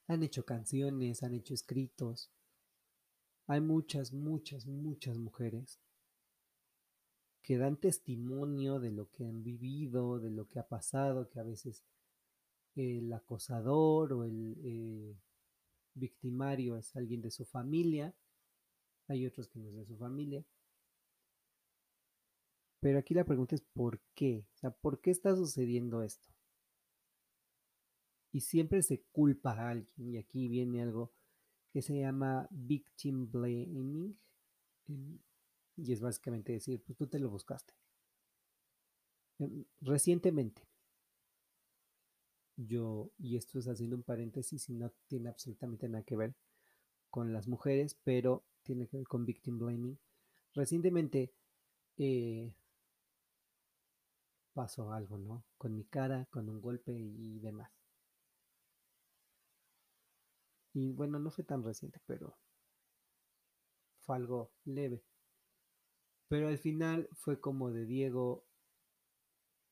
Han 0.06 0.22
hecho 0.22 0.46
canciones, 0.46 1.24
han 1.24 1.34
hecho 1.34 1.56
escritos. 1.56 2.30
Hay 3.48 3.62
muchas, 3.62 4.14
muchas, 4.14 4.68
muchas 4.68 5.18
mujeres 5.18 5.80
que 7.42 7.58
dan 7.58 7.78
testimonio 7.78 8.80
de 8.80 8.92
lo 8.92 9.10
que 9.10 9.26
han 9.26 9.42
vivido, 9.42 10.20
de 10.20 10.30
lo 10.30 10.48
que 10.48 10.60
ha 10.60 10.68
pasado, 10.68 11.30
que 11.30 11.40
a 11.40 11.44
veces 11.44 11.84
el 12.76 13.12
acosador 13.12 14.14
o 14.14 14.24
el 14.24 14.56
eh, 14.64 15.18
victimario 15.96 16.78
es 16.78 16.96
alguien 16.96 17.24
de 17.24 17.32
su 17.32 17.44
familia, 17.44 18.14
hay 19.08 19.26
otros 19.26 19.48
que 19.48 19.58
no 19.58 19.70
es 19.70 19.74
de 19.74 19.86
su 19.88 19.98
familia. 19.98 20.46
Pero 22.82 22.98
aquí 22.98 23.14
la 23.14 23.26
pregunta 23.26 23.56
es 23.56 23.62
¿por 23.62 24.02
qué? 24.16 24.46
O 24.56 24.58
sea, 24.58 24.72
¿por 24.72 25.00
qué 25.02 25.12
está 25.12 25.36
sucediendo 25.36 26.02
esto? 26.02 26.28
Y 28.34 28.42
siempre 28.42 28.82
se 28.82 29.04
culpa 29.12 29.52
a 29.54 29.70
alguien, 29.70 30.10
y 30.14 30.18
aquí 30.18 30.48
viene 30.48 30.82
algo 30.82 31.14
que 31.72 31.82
se 31.82 32.00
llama 32.00 32.48
victim 32.50 33.30
blaming, 33.30 34.18
y 35.78 35.94
es 35.94 36.02
básicamente 36.02 36.54
decir, 36.54 36.82
pues 36.84 36.98
tú 36.98 37.08
te 37.08 37.20
lo 37.20 37.30
buscaste. 37.30 37.74
Em, 39.38 39.64
recientemente, 39.82 40.68
yo, 42.58 43.12
y 43.20 43.36
esto 43.36 43.60
es 43.60 43.68
haciendo 43.68 43.96
un 43.96 44.04
paréntesis 44.04 44.70
y 44.70 44.74
no 44.74 44.92
tiene 45.08 45.30
absolutamente 45.30 45.88
nada 45.88 46.04
que 46.04 46.16
ver 46.16 46.36
con 47.12 47.32
las 47.32 47.48
mujeres, 47.48 47.96
pero 48.04 48.44
tiene 48.64 48.88
que 48.88 48.98
ver 48.98 49.08
con 49.08 49.26
victim 49.26 49.60
blaming. 49.60 50.00
Recientemente 50.54 51.34
eh, 51.98 52.54
pasó 54.54 54.92
algo, 54.94 55.18
¿no? 55.18 55.44
Con 55.58 55.76
mi 55.76 55.84
cara, 55.86 56.28
con 56.32 56.50
un 56.50 56.62
golpe 56.62 56.94
y 56.94 57.40
demás. 57.40 57.72
Y 60.74 60.92
bueno, 60.92 61.18
no 61.18 61.32
fue 61.32 61.46
tan 61.46 61.64
reciente, 61.64 62.02
pero 62.06 62.36
fue 64.02 64.16
algo 64.18 64.52
leve. 64.66 65.02
Pero 66.30 66.48
al 66.48 66.58
final 66.58 67.08
fue 67.14 67.40
como 67.40 67.70
de 67.70 67.86
Diego, 67.86 68.44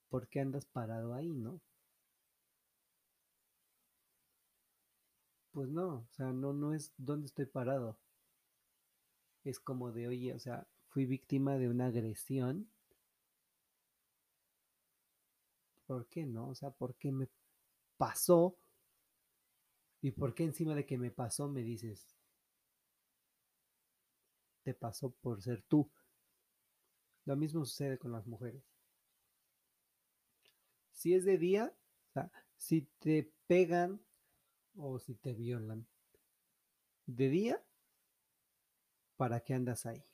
¿por 0.10 0.28
qué 0.28 0.40
andas 0.40 0.66
parado 0.68 1.16
ahí, 1.16 1.34
no? 1.34 1.62
Pues 5.52 5.70
no, 5.70 5.88
o 5.90 6.08
sea, 6.10 6.34
no, 6.34 6.54
no 6.54 6.74
es 6.74 6.92
dónde 6.98 7.28
estoy 7.28 7.46
parado. 7.46 8.00
Es 9.44 9.60
como 9.60 9.92
de, 9.92 10.08
oye, 10.08 10.34
o 10.34 10.40
sea, 10.40 10.66
fui 10.88 11.06
víctima 11.06 11.58
de 11.58 11.68
una 11.68 11.88
agresión. 11.88 12.70
¿Por 15.90 16.06
qué 16.06 16.24
no? 16.24 16.50
O 16.50 16.54
sea, 16.54 16.70
¿por 16.70 16.94
qué 16.98 17.12
me 17.12 17.28
pasó? 17.98 18.56
¿Y 20.04 20.12
por 20.12 20.36
qué 20.36 20.44
encima 20.44 20.76
de 20.76 20.86
que 20.86 21.00
me 21.00 21.10
pasó 21.10 21.50
me 21.50 21.64
dices, 21.64 22.16
te 24.62 24.76
pasó 24.76 25.10
por 25.10 25.42
ser 25.42 25.64
tú? 25.64 25.90
Lo 27.26 27.36
mismo 27.36 27.66
sucede 27.66 27.98
con 27.98 28.12
las 28.12 28.28
mujeres. 28.28 28.64
Si 30.92 31.16
es 31.16 31.26
de 31.26 31.40
día, 31.40 31.74
o 32.10 32.12
sea, 32.14 32.32
si 32.56 32.84
te 33.00 33.34
pegan 33.48 34.00
o 34.76 35.00
si 35.00 35.16
te 35.16 35.34
violan, 35.34 35.88
de 37.08 37.30
día, 37.30 37.66
¿para 39.18 39.40
qué 39.40 39.56
andas 39.56 39.88
ahí? 39.88 40.06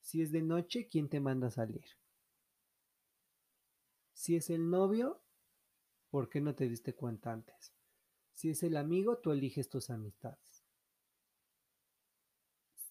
Si 0.00 0.22
es 0.22 0.32
de 0.32 0.42
noche, 0.42 0.88
¿quién 0.88 1.08
te 1.08 1.20
manda 1.20 1.46
a 1.46 1.52
salir? 1.52 1.84
Si 4.22 4.36
es 4.36 4.50
el 4.50 4.70
novio, 4.70 5.20
¿por 6.08 6.28
qué 6.28 6.40
no 6.40 6.54
te 6.54 6.68
diste 6.68 6.94
cuenta 6.94 7.32
antes? 7.32 7.74
Si 8.34 8.50
es 8.50 8.62
el 8.62 8.76
amigo, 8.76 9.18
tú 9.18 9.32
eliges 9.32 9.68
tus 9.68 9.90
amistades. 9.90 10.64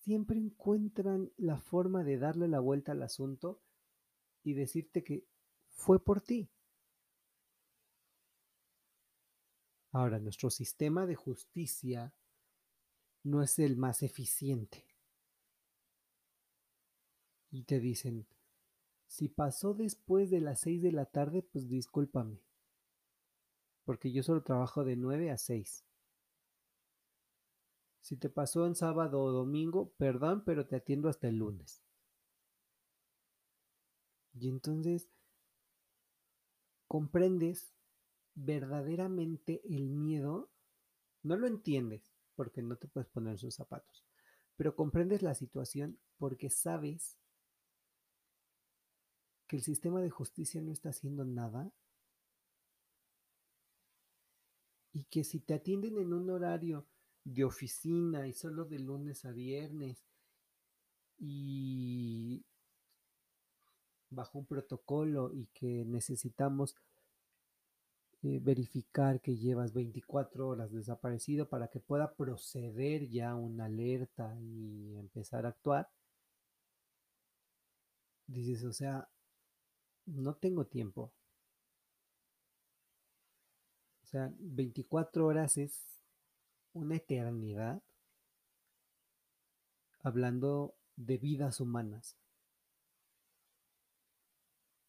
Siempre 0.04 0.38
encuentran 0.38 1.32
la 1.38 1.58
forma 1.58 2.04
de 2.04 2.18
darle 2.18 2.50
la 2.50 2.60
vuelta 2.60 2.92
al 2.92 3.02
asunto 3.02 3.62
y 4.44 4.56
decirte 4.56 5.06
que 5.06 5.26
fue 5.70 6.04
por 6.04 6.20
ti. 6.20 6.52
Ahora, 9.94 10.20
nuestro 10.20 10.50
sistema 10.50 11.06
de 11.06 11.16
justicia 11.16 12.14
no 13.24 13.42
es 13.42 13.58
el 13.58 13.78
más 13.78 14.04
eficiente. 14.04 14.86
Y 17.52 17.64
te 17.64 17.80
dicen, 17.80 18.28
si 19.12 19.28
pasó 19.28 19.74
después 19.74 20.30
de 20.30 20.40
las 20.40 20.62
6 20.62 20.82
de 20.82 20.92
la 20.92 21.06
tarde, 21.06 21.42
pues 21.42 21.68
discúlpame 21.68 22.40
porque 23.92 24.12
yo 24.12 24.24
solo 24.24 24.42
trabajo 24.42 24.86
de 24.86 24.96
9 24.96 25.32
a 25.32 25.38
6. 25.38 25.84
Si 28.00 28.16
te 28.16 28.30
pasó 28.30 28.66
en 28.66 28.76
sábado 28.76 29.22
o 29.22 29.32
domingo, 29.32 29.92
perdón, 29.98 30.44
pero 30.46 30.66
te 30.66 30.78
atiendo 30.78 31.10
hasta 31.10 31.28
el 31.28 31.38
lunes. 31.38 31.84
Y 34.34 34.48
entonces 34.48 35.10
comprendes 36.88 37.74
verdaderamente 38.34 39.62
el 39.66 39.90
miedo, 39.90 40.50
no 41.22 41.36
lo 41.36 41.48
entiendes 41.48 42.14
porque 42.36 42.62
no 42.62 42.78
te 42.78 42.88
puedes 42.88 43.10
poner 43.10 43.38
sus 43.38 43.56
zapatos, 43.56 44.06
pero 44.56 44.76
comprendes 44.76 45.22
la 45.22 45.36
situación 45.36 46.00
porque 46.18 46.50
sabes 46.50 47.18
que 49.52 49.58
el 49.58 49.64
sistema 49.64 50.00
de 50.00 50.10
justicia 50.10 50.62
no 50.62 50.72
está 50.72 50.92
haciendo 50.92 51.26
nada 51.26 51.70
y 54.94 55.04
que 55.04 55.26
si 55.26 55.42
te 55.42 55.54
atienden 55.54 55.98
en 55.98 56.14
un 56.14 56.30
horario 56.30 56.88
de 57.26 57.44
oficina 57.44 58.30
y 58.30 58.34
solo 58.34 58.64
de 58.64 58.80
lunes 58.80 59.26
a 59.26 59.34
viernes 59.34 60.06
y 61.18 62.46
bajo 64.10 64.40
un 64.40 64.46
protocolo 64.46 65.34
y 65.34 65.48
que 65.48 65.84
necesitamos 65.84 66.78
eh, 68.24 68.40
verificar 68.42 69.20
que 69.20 69.36
llevas 69.36 69.74
24 69.74 70.48
horas 70.48 70.72
desaparecido 70.72 71.50
para 71.50 71.68
que 71.68 71.82
pueda 71.82 72.14
proceder 72.14 73.10
ya 73.10 73.36
una 73.36 73.66
alerta 73.66 74.34
y 74.40 74.96
empezar 74.96 75.46
a 75.46 75.50
actuar, 75.50 75.90
dices, 78.28 78.64
o 78.64 78.72
sea, 78.72 79.10
no 80.06 80.36
tengo 80.36 80.66
tiempo. 80.66 81.14
O 84.04 84.08
sea, 84.08 84.32
24 84.40 85.26
horas 85.26 85.58
es 85.58 86.02
una 86.74 86.98
eternidad 86.98 87.82
hablando 90.04 90.76
de 90.96 91.18
vidas 91.18 91.60
humanas. 91.60 92.18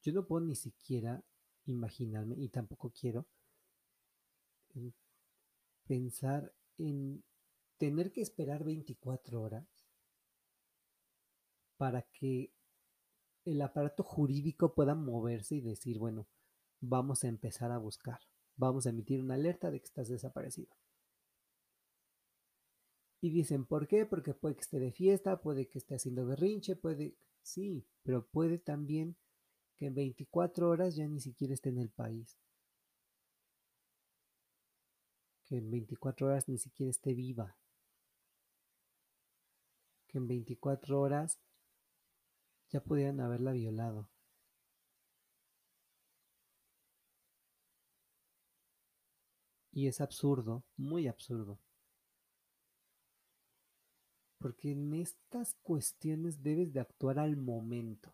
Yo 0.02 0.12
no 0.12 0.26
puedo 0.26 0.44
ni 0.44 0.56
siquiera 0.56 1.22
imaginarme, 1.66 2.36
y 2.36 2.48
tampoco 2.48 2.90
quiero, 2.90 3.26
pensar 5.86 6.52
en 6.78 7.22
tener 7.76 8.10
que 8.10 8.22
esperar 8.22 8.64
24 8.64 9.40
horas 9.40 9.66
para 11.76 12.02
que 12.02 12.50
el 13.44 13.62
aparato 13.62 14.02
jurídico 14.02 14.74
pueda 14.74 14.94
moverse 14.94 15.56
y 15.56 15.60
decir, 15.60 15.98
bueno, 15.98 16.26
vamos 16.80 17.24
a 17.24 17.28
empezar 17.28 17.70
a 17.72 17.78
buscar 17.78 18.20
vamos 18.56 18.86
a 18.86 18.90
emitir 18.90 19.20
una 19.20 19.34
alerta 19.34 19.70
de 19.70 19.80
que 19.80 19.86
estás 19.86 20.08
desaparecido. 20.08 20.74
Y 23.20 23.30
dicen, 23.30 23.64
¿por 23.66 23.86
qué? 23.86 24.04
Porque 24.04 24.34
puede 24.34 24.56
que 24.56 24.62
esté 24.62 24.80
de 24.80 24.92
fiesta, 24.92 25.40
puede 25.40 25.68
que 25.68 25.78
esté 25.78 25.94
haciendo 25.94 26.26
berrinche, 26.26 26.74
puede, 26.74 27.16
sí, 27.42 27.86
pero 28.02 28.26
puede 28.26 28.58
también 28.58 29.16
que 29.76 29.86
en 29.86 29.94
24 29.94 30.68
horas 30.68 30.96
ya 30.96 31.06
ni 31.06 31.20
siquiera 31.20 31.54
esté 31.54 31.68
en 31.68 31.78
el 31.78 31.90
país. 31.90 32.36
Que 35.44 35.58
en 35.58 35.70
24 35.70 36.26
horas 36.26 36.48
ni 36.48 36.58
siquiera 36.58 36.90
esté 36.90 37.14
viva. 37.14 37.56
Que 40.08 40.18
en 40.18 40.26
24 40.26 41.00
horas 41.00 41.38
ya 42.72 42.80
pudieran 42.82 43.20
haberla 43.20 43.52
violado. 43.52 44.08
Y 49.70 49.86
es 49.86 50.00
absurdo, 50.00 50.64
muy 50.76 51.06
absurdo. 51.08 51.58
porque 54.42 54.72
en 54.72 54.92
estas 54.94 55.54
cuestiones 55.62 56.42
debes 56.42 56.72
de 56.72 56.80
actuar 56.80 57.20
al 57.20 57.36
momento. 57.36 58.12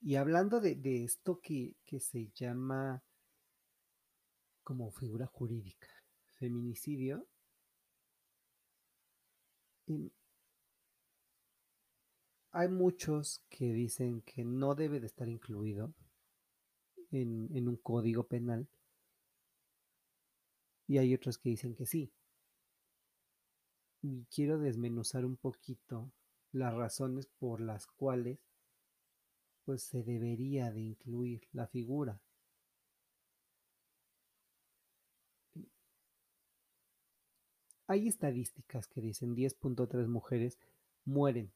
Y 0.00 0.16
hablando 0.16 0.60
de, 0.60 0.76
de 0.76 1.04
esto 1.04 1.40
que, 1.40 1.76
que 1.84 2.00
se 2.00 2.30
llama 2.34 3.02
como 4.64 4.90
figura 4.90 5.26
jurídica, 5.26 5.88
feminicidio, 6.38 7.26
hay 12.50 12.68
muchos 12.68 13.42
que 13.48 13.72
dicen 13.72 14.22
que 14.22 14.44
no 14.44 14.74
debe 14.74 15.00
de 15.00 15.06
estar 15.06 15.28
incluido 15.28 15.94
en, 17.10 17.48
en, 17.54 17.68
un 17.68 17.76
código 17.76 18.26
penal 18.26 18.68
y 20.86 20.98
hay 20.98 21.14
otros 21.14 21.38
que 21.38 21.50
dicen 21.50 21.74
que 21.74 21.86
sí. 21.86 22.10
Y 24.02 24.24
quiero 24.26 24.58
desmenuzar 24.58 25.24
un 25.24 25.36
poquito 25.36 26.12
las 26.52 26.74
razones 26.74 27.26
por 27.26 27.60
las 27.60 27.86
cuales 27.86 28.38
pues 29.64 29.82
se 29.82 30.02
debería 30.02 30.72
de 30.72 30.80
incluir 30.80 31.46
la 31.52 31.66
figura. 31.66 32.22
Hay 37.88 38.06
estadísticas 38.06 38.86
que 38.86 39.00
dicen 39.00 39.34
10.3 39.34 40.06
mujeres 40.08 40.58
mueren, 41.06 41.50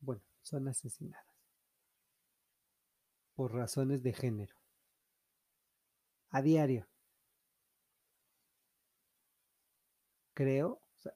bueno, 0.00 0.22
son 0.40 0.68
asesinadas 0.68 1.26
por 3.34 3.52
razones 3.52 4.02
de 4.02 4.14
género. 4.14 4.56
A 6.30 6.40
diario. 6.40 6.86
Creo, 10.34 10.80
o 10.96 10.98
sea, 10.98 11.12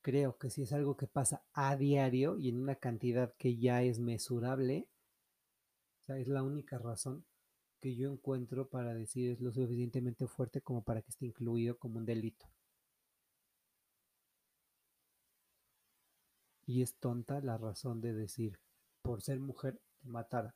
creo 0.00 0.38
que 0.38 0.48
si 0.48 0.62
es 0.62 0.72
algo 0.72 0.96
que 0.96 1.06
pasa 1.06 1.42
a 1.52 1.76
diario 1.76 2.38
y 2.38 2.48
en 2.48 2.60
una 2.62 2.76
cantidad 2.76 3.34
que 3.36 3.58
ya 3.58 3.82
es 3.82 3.98
mesurable, 3.98 4.88
o 6.00 6.02
sea, 6.04 6.16
es 6.16 6.28
la 6.28 6.42
única 6.42 6.78
razón 6.78 7.26
que 7.78 7.94
yo 7.94 8.10
encuentro 8.10 8.68
para 8.68 8.94
decir 8.94 9.32
es 9.32 9.40
lo 9.40 9.52
suficientemente 9.52 10.26
fuerte 10.26 10.62
como 10.62 10.82
para 10.82 11.02
que 11.02 11.10
esté 11.10 11.26
incluido 11.26 11.78
como 11.78 11.98
un 11.98 12.06
delito. 12.06 12.46
Y 16.70 16.82
es 16.82 16.94
tonta 17.00 17.40
la 17.40 17.58
razón 17.58 18.00
de 18.00 18.12
decir, 18.12 18.60
por 19.02 19.22
ser 19.22 19.40
mujer, 19.40 19.80
te 20.00 20.08
matara. 20.08 20.54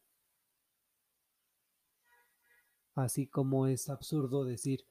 Así 2.94 3.26
como 3.26 3.66
es 3.66 3.88
absurdo 3.88 4.44
decir, 4.44 4.86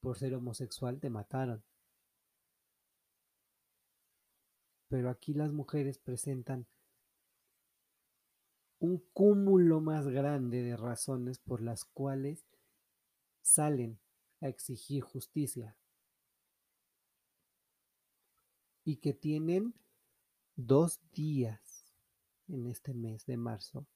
por 0.00 0.18
ser 0.18 0.34
homosexual, 0.34 1.00
te 1.00 1.10
mataron. 1.10 1.64
pero 4.92 5.08
aquí 5.08 5.32
las 5.32 5.50
mujeres 5.52 5.98
presentan 5.98 6.66
un 8.78 8.98
cúmulo 9.14 9.80
más 9.80 10.06
grande 10.06 10.62
de 10.62 10.76
razones 10.76 11.38
por 11.38 11.62
las 11.62 11.86
cuales 11.86 12.44
salen 13.40 13.98
a 14.42 14.48
exigir 14.48 15.02
justicia 15.02 15.78
y 18.84 18.96
que 18.96 19.14
tienen 19.14 19.72
dos 20.56 21.00
días 21.12 21.92
en 22.48 22.66
este 22.66 22.94
mes 22.94 23.24
de 23.26 23.36
marzo 23.36 23.86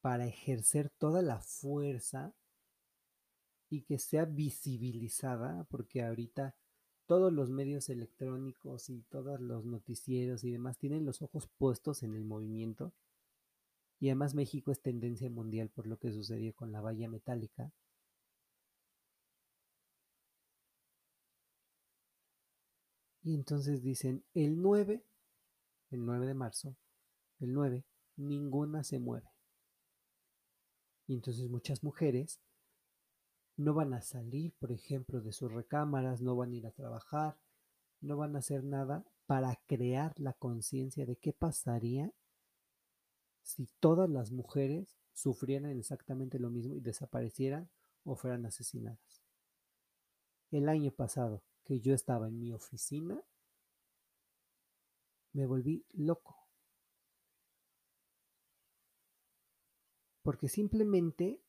para 0.00 0.26
ejercer 0.26 0.90
toda 0.90 1.22
la 1.22 1.40
fuerza 1.40 2.34
y 3.70 3.82
que 3.82 3.98
sea 3.98 4.26
visibilizada, 4.26 5.64
porque 5.64 6.02
ahorita 6.02 6.54
todos 7.06 7.32
los 7.32 7.50
medios 7.50 7.88
electrónicos 7.88 8.90
y 8.90 9.02
todos 9.02 9.40
los 9.40 9.64
noticieros 9.64 10.44
y 10.44 10.50
demás 10.50 10.78
tienen 10.78 11.04
los 11.04 11.22
ojos 11.22 11.48
puestos 11.58 12.02
en 12.02 12.14
el 12.14 12.24
movimiento. 12.24 12.92
Y 14.00 14.08
además 14.08 14.34
México 14.34 14.70
es 14.72 14.80
tendencia 14.80 15.30
mundial 15.30 15.70
por 15.70 15.86
lo 15.86 15.98
que 15.98 16.12
sucedió 16.12 16.54
con 16.54 16.72
la 16.72 16.80
valla 16.80 17.08
metálica. 17.08 17.72
Y 23.22 23.34
entonces 23.34 23.82
dicen, 23.82 24.22
el 24.34 24.60
9, 24.60 25.02
el 25.94 26.04
9 26.04 26.26
de 26.26 26.34
marzo, 26.34 26.76
el 27.40 27.52
9, 27.52 27.84
ninguna 28.16 28.84
se 28.84 28.98
mueve. 28.98 29.30
Y 31.06 31.14
entonces 31.14 31.48
muchas 31.48 31.82
mujeres 31.82 32.40
no 33.56 33.74
van 33.74 33.94
a 33.94 34.00
salir, 34.00 34.52
por 34.58 34.72
ejemplo, 34.72 35.20
de 35.20 35.32
sus 35.32 35.52
recámaras, 35.52 36.20
no 36.20 36.36
van 36.36 36.52
a 36.52 36.56
ir 36.56 36.66
a 36.66 36.72
trabajar, 36.72 37.38
no 38.00 38.16
van 38.16 38.34
a 38.34 38.40
hacer 38.40 38.64
nada 38.64 39.04
para 39.26 39.56
crear 39.66 40.12
la 40.18 40.32
conciencia 40.32 41.06
de 41.06 41.16
qué 41.16 41.32
pasaría 41.32 42.12
si 43.42 43.68
todas 43.78 44.10
las 44.10 44.32
mujeres 44.32 44.96
sufrieran 45.12 45.78
exactamente 45.78 46.38
lo 46.38 46.50
mismo 46.50 46.74
y 46.74 46.80
desaparecieran 46.80 47.70
o 48.04 48.16
fueran 48.16 48.46
asesinadas. 48.46 49.22
El 50.50 50.68
año 50.68 50.90
pasado 50.90 51.42
que 51.64 51.80
yo 51.80 51.94
estaba 51.94 52.28
en 52.28 52.38
mi 52.38 52.52
oficina, 52.52 53.22
me 55.34 55.46
volví 55.46 55.84
loco. 55.92 56.48
Porque 60.22 60.48
simplemente 60.48 61.42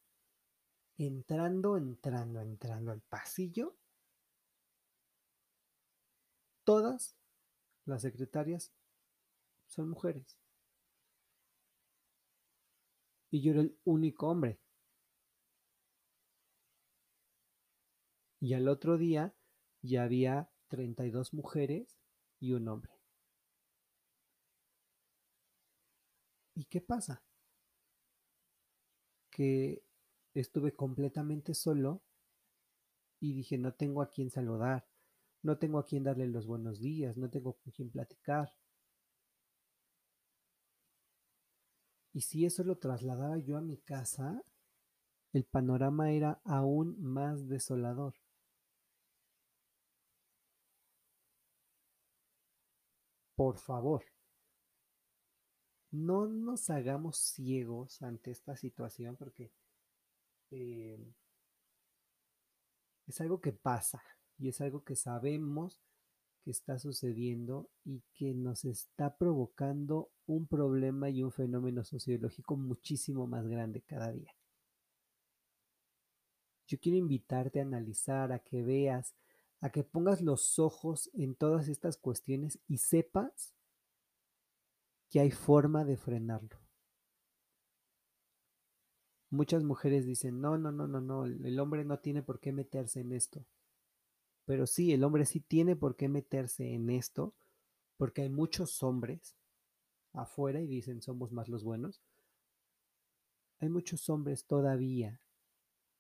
entrando, 0.98 1.78
entrando, 1.78 2.42
entrando 2.42 2.92
al 2.92 3.02
pasillo, 3.02 3.78
todas 6.66 7.16
las 7.86 8.02
secretarias 8.02 8.74
son 9.68 9.90
mujeres. 9.90 10.38
Y 13.32 13.42
yo 13.42 13.52
era 13.52 13.62
el 13.62 13.78
único 13.86 14.28
hombre. 14.28 14.60
Y 18.40 18.54
al 18.54 18.68
otro 18.68 18.98
día 18.98 19.34
ya 19.82 20.04
había 20.04 20.50
32 20.68 21.34
mujeres 21.34 21.98
y 22.40 22.54
un 22.54 22.68
hombre. 22.68 22.95
¿Y 26.56 26.66
qué 26.66 26.82
pasa? 26.82 27.22
Que 29.30 29.84
estuve 30.34 30.74
completamente 30.74 31.54
solo 31.54 32.02
y 33.20 33.34
dije, 33.34 33.58
no 33.58 33.74
tengo 33.74 34.02
a 34.02 34.10
quién 34.10 34.30
saludar, 34.30 34.88
no 35.42 35.58
tengo 35.58 35.80
a 35.80 35.86
quién 35.86 36.04
darle 36.04 36.28
los 36.28 36.48
buenos 36.48 36.80
días, 36.80 37.18
no 37.18 37.30
tengo 37.30 37.54
con 37.54 37.74
quién 37.74 37.90
platicar. 37.90 38.50
Y 42.14 42.22
si 42.22 42.46
eso 42.46 42.64
lo 42.64 42.78
trasladaba 42.78 43.38
yo 43.38 43.58
a 43.58 43.62
mi 43.62 43.78
casa, 43.78 44.42
el 45.34 45.46
panorama 45.46 46.12
era 46.12 46.42
aún 46.46 46.96
más 47.02 47.48
desolador. 47.48 48.16
Por 53.38 53.58
favor, 53.58 54.04
no 55.96 56.28
nos 56.28 56.70
hagamos 56.70 57.18
ciegos 57.18 58.02
ante 58.02 58.32
esta 58.32 58.56
situación 58.56 59.16
porque 59.16 59.52
eh, 60.52 61.00
es 63.08 63.22
algo 63.22 63.40
que 63.40 63.54
pasa 63.54 64.04
y 64.38 64.50
es 64.50 64.62
algo 64.62 64.84
que 64.84 64.96
sabemos 64.96 65.82
que 66.44 66.52
está 66.52 66.78
sucediendo 66.78 67.70
y 67.84 68.04
que 68.14 68.34
nos 68.34 68.66
está 68.66 69.18
provocando 69.18 70.12
un 70.28 70.46
problema 70.48 71.10
y 71.10 71.24
un 71.24 71.32
fenómeno 71.32 71.84
sociológico 71.84 72.56
muchísimo 72.56 73.26
más 73.26 73.48
grande 73.48 73.82
cada 73.82 74.12
día. 74.12 74.36
Yo 76.68 76.80
quiero 76.80 76.98
invitarte 76.98 77.60
a 77.60 77.64
analizar, 77.64 78.32
a 78.32 78.40
que 78.40 78.62
veas, 78.62 79.16
a 79.62 79.72
que 79.72 79.84
pongas 79.84 80.22
los 80.22 80.60
ojos 80.60 81.10
en 81.14 81.36
todas 81.36 81.68
estas 81.68 81.98
cuestiones 81.98 82.60
y 82.68 82.78
sepas 82.78 83.55
que 85.16 85.22
hay 85.22 85.32
forma 85.32 85.86
de 85.86 85.96
frenarlo. 85.96 86.60
Muchas 89.30 89.64
mujeres 89.64 90.06
dicen, 90.06 90.42
no, 90.42 90.58
no, 90.58 90.74
no, 90.74 90.88
no, 90.88 91.00
no, 91.00 91.24
el 91.24 91.58
hombre 91.62 91.86
no 91.86 92.00
tiene 92.00 92.22
por 92.22 92.42
qué 92.42 92.52
meterse 92.52 93.00
en 93.00 93.14
esto. 93.14 93.46
Pero 94.44 94.68
sí, 94.68 94.92
el 94.92 95.06
hombre 95.06 95.26
sí 95.26 95.40
tiene 95.40 95.78
por 95.78 95.96
qué 95.96 96.10
meterse 96.10 96.74
en 96.74 96.90
esto, 96.90 97.34
porque 97.96 98.24
hay 98.24 98.30
muchos 98.30 98.84
hombres 98.84 99.38
afuera 100.12 100.60
y 100.60 100.68
dicen 100.68 101.02
somos 101.02 101.32
más 101.32 101.48
los 101.48 101.64
buenos. 101.64 102.02
Hay 103.60 103.70
muchos 103.70 104.10
hombres 104.10 104.44
todavía 104.44 105.22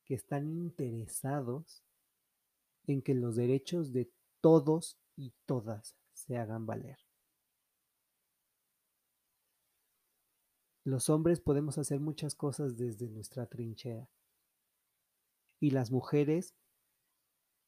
que 0.04 0.15
están 0.15 0.45
interesados 0.49 1.86
en 2.86 3.01
que 3.01 3.13
los 3.13 3.38
derechos 3.38 3.93
de 3.93 4.12
todos 4.41 4.97
y 5.15 5.32
todas 5.45 5.95
se 6.12 6.36
hagan 6.38 6.65
valer. 6.65 7.05
Los 10.86 11.10
hombres 11.10 11.39
podemos 11.39 11.80
hacer 11.80 12.00
muchas 12.00 12.36
cosas 12.36 12.78
desde 12.78 13.10
nuestra 13.10 13.48
trinchera. 13.48 14.08
Y 15.60 15.71
las 15.71 15.89
mujeres 15.89 16.54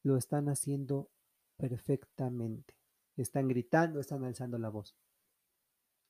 lo 0.04 0.18
están 0.18 0.50
haciendo 0.50 1.10
perfectamente. 1.58 2.76
Están 3.16 3.48
gritando, 3.48 4.00
están 4.00 4.24
alzando 4.24 4.60
la 4.60 4.70
voz. 4.70 4.96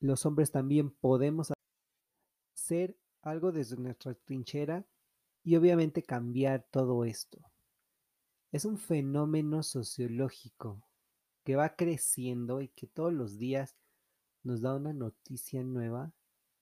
Los 0.00 0.26
hombres 0.26 0.50
también 0.50 0.90
podemos 0.90 1.50
hacer 2.54 2.98
algo 3.22 3.52
desde 3.52 3.78
nuestra 3.78 4.12
trinchera 4.12 4.86
y 5.42 5.56
obviamente 5.56 6.02
cambiar 6.02 6.68
todo 6.70 7.06
esto. 7.06 7.40
Es 8.52 8.66
un 8.66 8.76
fenómeno 8.76 9.62
sociológico 9.62 10.86
que 11.42 11.56
va 11.56 11.74
creciendo 11.74 12.60
y 12.60 12.68
que 12.68 12.86
todos 12.86 13.14
los 13.14 13.38
días 13.38 13.76
nos 14.42 14.60
da 14.60 14.76
una 14.76 14.92
noticia 14.92 15.64
nueva 15.64 16.12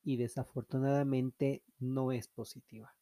y 0.07 0.17
desafortunadamente 0.17 1.65
no 1.81 2.13
es 2.13 2.29
positiva. 2.29 2.95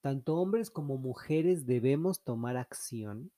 Tanto 0.00 0.34
hombres 0.34 0.72
como 0.72 0.98
mujeres 0.98 1.66
debemos 1.66 2.24
tomar 2.24 2.56
acción 2.56 3.30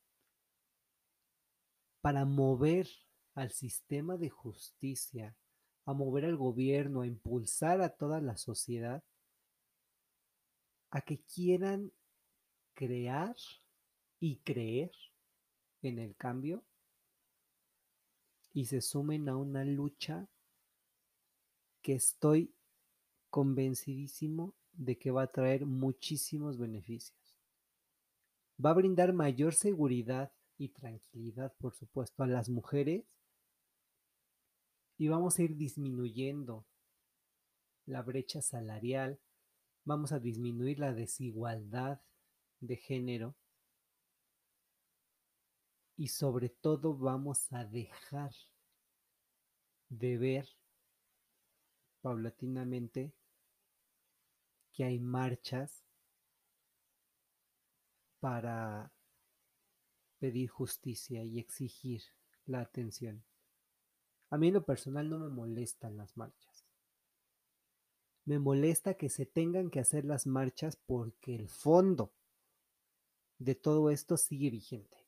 para 2.01 2.25
mover 2.25 2.89
al 3.35 3.51
sistema 3.51 4.17
de 4.17 4.31
justicia, 4.31 5.37
a 5.85 5.93
mover 5.93 6.25
al 6.25 6.39
gobierno, 6.39 7.03
a 7.03 7.07
impulsar 7.07 7.83
a 7.83 7.91
toda 7.91 8.23
la 8.23 8.39
sociedad 8.39 9.05
a 10.91 11.03
que 11.03 11.19
quieran 11.25 11.93
crear 12.73 13.37
y 14.19 14.39
creer 14.39 14.93
en 15.83 15.99
el 15.99 16.17
cambio 16.17 16.65
y 18.55 18.65
se 18.65 18.81
sumen 18.81 19.29
a 19.29 19.37
una 19.37 19.63
lucha 19.65 20.27
que 21.85 21.93
estoy 21.93 22.51
convencidísimo 23.29 24.55
de 24.73 24.99
que 24.99 25.11
va 25.11 25.25
a 25.25 25.33
traer 25.33 25.67
muchísimos 25.67 26.57
beneficios. 26.57 27.37
Va 28.65 28.71
a 28.71 28.75
brindar 28.75 29.13
mayor 29.13 29.53
seguridad 29.53 30.33
y 30.57 30.71
tranquilidad, 30.71 31.55
por 31.59 31.75
supuesto, 31.75 32.23
a 32.23 32.27
las 32.27 32.49
mujeres 32.49 33.05
y 34.97 35.09
vamos 35.09 35.39
a 35.39 35.43
ir 35.43 35.57
disminuyendo 35.57 36.65
la 37.85 38.01
brecha 38.01 38.41
salarial, 38.41 39.21
vamos 39.85 40.13
a 40.13 40.19
disminuir 40.19 40.79
la 40.79 40.95
desigualdad 40.95 42.01
de 42.61 42.77
género 42.77 43.37
y 45.99 46.09
sobre 46.09 46.49
todo 46.49 46.97
vamos 46.97 47.53
a 47.53 47.67
dejar 47.67 48.33
de 49.91 50.17
ver 50.17 50.49
paulatinamente 52.05 53.15
que 54.75 54.85
hay 54.85 54.99
marchas 54.99 55.87
para 58.21 58.93
pedir 60.19 60.51
justicia 60.51 61.25
y 61.25 61.39
exigir 61.39 62.03
la 62.45 62.61
atención. 62.61 63.25
A 64.29 64.37
mí 64.37 64.49
en 64.49 64.55
lo 64.55 64.67
personal 64.67 65.09
no 65.09 65.19
me 65.19 65.31
molestan 65.31 65.97
las 65.97 66.15
marchas. 66.15 66.67
Me 68.27 68.39
molesta 68.39 68.99
que 68.99 69.09
se 69.09 69.25
tengan 69.25 69.71
que 69.71 69.81
hacer 69.81 70.05
las 70.05 70.27
marchas 70.27 70.77
porque 70.77 71.35
el 71.35 71.49
fondo 71.49 72.13
de 73.39 73.55
todo 73.55 73.89
esto 73.89 74.19
sigue 74.19 74.51
vigente. 74.51 75.07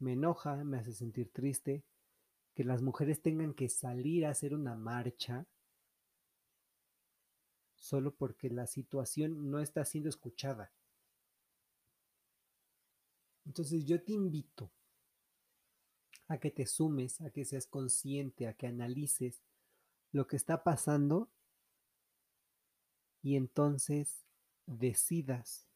Me 0.00 0.14
enoja, 0.14 0.56
me 0.64 0.78
hace 0.78 0.92
sentir 0.92 1.30
triste 1.32 1.84
que 2.54 2.64
las 2.64 2.82
mujeres 2.82 3.20
tengan 3.20 3.52
que 3.52 3.68
salir 3.68 4.24
a 4.24 4.30
hacer 4.30 4.54
una 4.54 4.76
marcha 4.76 5.46
solo 7.74 8.14
porque 8.14 8.48
la 8.48 8.66
situación 8.66 9.50
no 9.50 9.60
está 9.60 9.84
siendo 9.84 10.08
escuchada. 10.08 10.72
Entonces 13.44 13.84
yo 13.84 14.02
te 14.02 14.12
invito 14.12 14.72
a 16.28 16.38
que 16.38 16.50
te 16.50 16.64
sumes, 16.64 17.20
a 17.20 17.30
que 17.30 17.44
seas 17.44 17.66
consciente, 17.66 18.46
a 18.46 18.54
que 18.54 18.66
analices 18.66 19.42
lo 20.12 20.26
que 20.26 20.36
está 20.36 20.62
pasando 20.64 21.30
y 23.20 23.36
entonces 23.36 24.24
decidas 24.66 25.68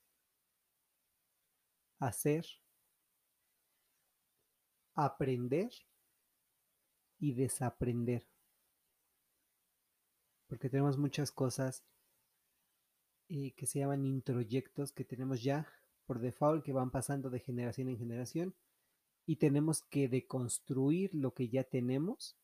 hacer, 1.98 2.46
aprender 4.94 5.70
y 7.18 7.34
desaprender. 7.34 8.26
Porque 10.46 10.70
tenemos 10.70 10.96
muchas 10.96 11.30
cosas 11.30 11.84
eh, 13.28 13.52
que 13.52 13.66
se 13.66 13.80
llaman 13.80 14.06
introyectos 14.06 14.92
que 14.92 15.04
tenemos 15.04 15.42
ya 15.42 15.66
por 16.06 16.20
default 16.20 16.64
que 16.64 16.72
van 16.72 16.90
pasando 16.90 17.28
de 17.28 17.40
generación 17.40 17.88
en 17.88 17.98
generación 17.98 18.54
y 19.26 19.36
tenemos 19.36 19.82
que 19.82 20.08
deconstruir 20.08 21.14
lo 21.14 21.34
que 21.34 21.50
ya 21.50 21.64
tenemos 21.64 22.38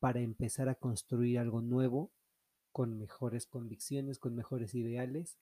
para 0.00 0.18
empezar 0.18 0.68
a 0.68 0.74
construir 0.74 1.38
algo 1.38 1.62
nuevo 1.62 2.10
con 2.72 2.98
mejores 2.98 3.46
convicciones, 3.46 4.18
con 4.18 4.34
mejores 4.34 4.74
ideales 4.74 5.38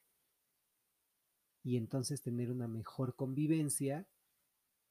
y 1.62 1.78
entonces 1.78 2.20
tener 2.20 2.50
una 2.50 2.68
mejor 2.68 3.16
convivencia 3.16 4.06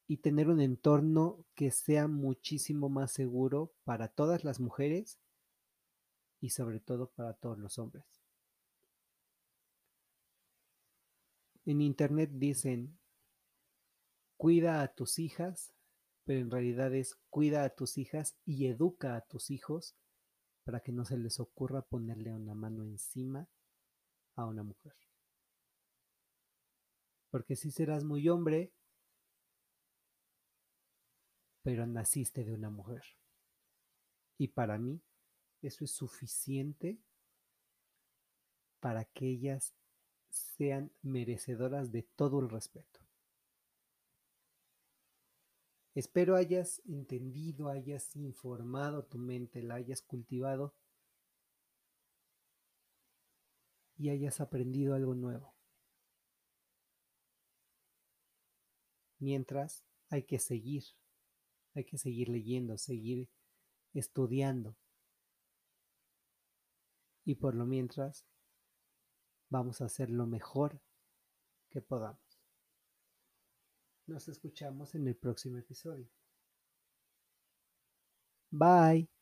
y 0.10 0.18
tener 0.18 0.50
un 0.50 0.60
entorno 0.60 1.46
que 1.54 1.70
sea 1.70 2.08
muchísimo 2.08 2.90
más 2.90 3.12
seguro 3.12 3.76
para 3.84 4.08
todas 4.08 4.44
las 4.44 4.60
mujeres 4.60 5.20
y 6.42 6.50
sobre 6.50 6.80
todo 6.80 7.12
para 7.12 7.36
todos 7.36 7.60
los 7.60 7.78
hombres. 7.78 8.08
En 11.64 11.82
internet 11.82 12.32
dicen, 12.34 12.98
cuida 14.36 14.82
a 14.82 14.88
tus 14.88 15.20
hijas, 15.20 15.76
pero 16.26 16.40
en 16.40 16.50
realidad 16.50 16.92
es 16.96 17.16
cuida 17.30 17.64
a 17.64 17.70
tus 17.70 18.00
hijas 18.00 18.36
y 18.46 18.66
educa 18.66 19.16
a 19.16 19.22
tus 19.22 19.52
hijos 19.52 19.96
para 20.64 20.80
que 20.80 20.92
no 20.92 21.06
se 21.06 21.20
les 21.20 21.40
ocurra 21.40 21.84
ponerle 21.84 22.34
una 22.34 22.56
mano 22.56 22.84
encima 22.84 23.48
a 24.36 24.48
una 24.48 24.64
mujer. 24.64 24.96
Porque 27.30 27.56
si 27.56 27.70
serás 27.70 28.04
muy 28.04 28.28
hombre, 28.28 28.74
pero 31.70 31.86
naciste 31.86 32.44
de 32.44 32.52
una 32.52 32.72
mujer. 32.72 33.04
Y 34.40 34.48
para 34.48 34.80
mí 34.80 35.04
eso 35.62 35.86
es 35.86 35.92
suficiente 35.92 36.98
para 38.80 39.06
que 39.06 39.28
ellas 39.28 39.76
sean 40.30 40.92
merecedoras 41.04 41.92
de 41.92 42.02
todo 42.02 42.40
el 42.40 42.50
respeto. 42.50 43.02
Espero 45.94 46.36
hayas 46.36 46.82
entendido, 46.86 47.70
hayas 47.70 48.16
informado 48.16 49.06
tu 49.06 49.20
mente, 49.20 49.62
la 49.62 49.76
hayas 49.76 50.02
cultivado 50.02 50.74
y 53.96 54.10
hayas 54.10 54.42
aprendido 54.42 54.96
algo 54.96 55.14
nuevo. 55.14 55.54
Mientras 59.20 59.84
hay 60.10 60.24
que 60.24 60.40
seguir, 60.40 60.84
hay 61.76 61.86
que 61.86 61.98
seguir 61.98 62.30
leyendo, 62.30 62.78
seguir 62.78 63.30
estudiando. 63.94 64.76
Y 67.26 67.36
por 67.36 67.56
lo 67.56 67.66
mientras, 67.66 68.26
vamos 69.50 69.82
a 69.82 69.86
hacer 69.86 70.10
lo 70.10 70.26
mejor 70.26 70.82
que 71.70 71.82
podamos. 71.82 72.42
Nos 74.08 74.28
escuchamos 74.28 74.96
en 74.96 75.08
el 75.08 75.16
próximo 75.16 75.58
episodio. 75.58 76.10
Bye. 78.52 79.19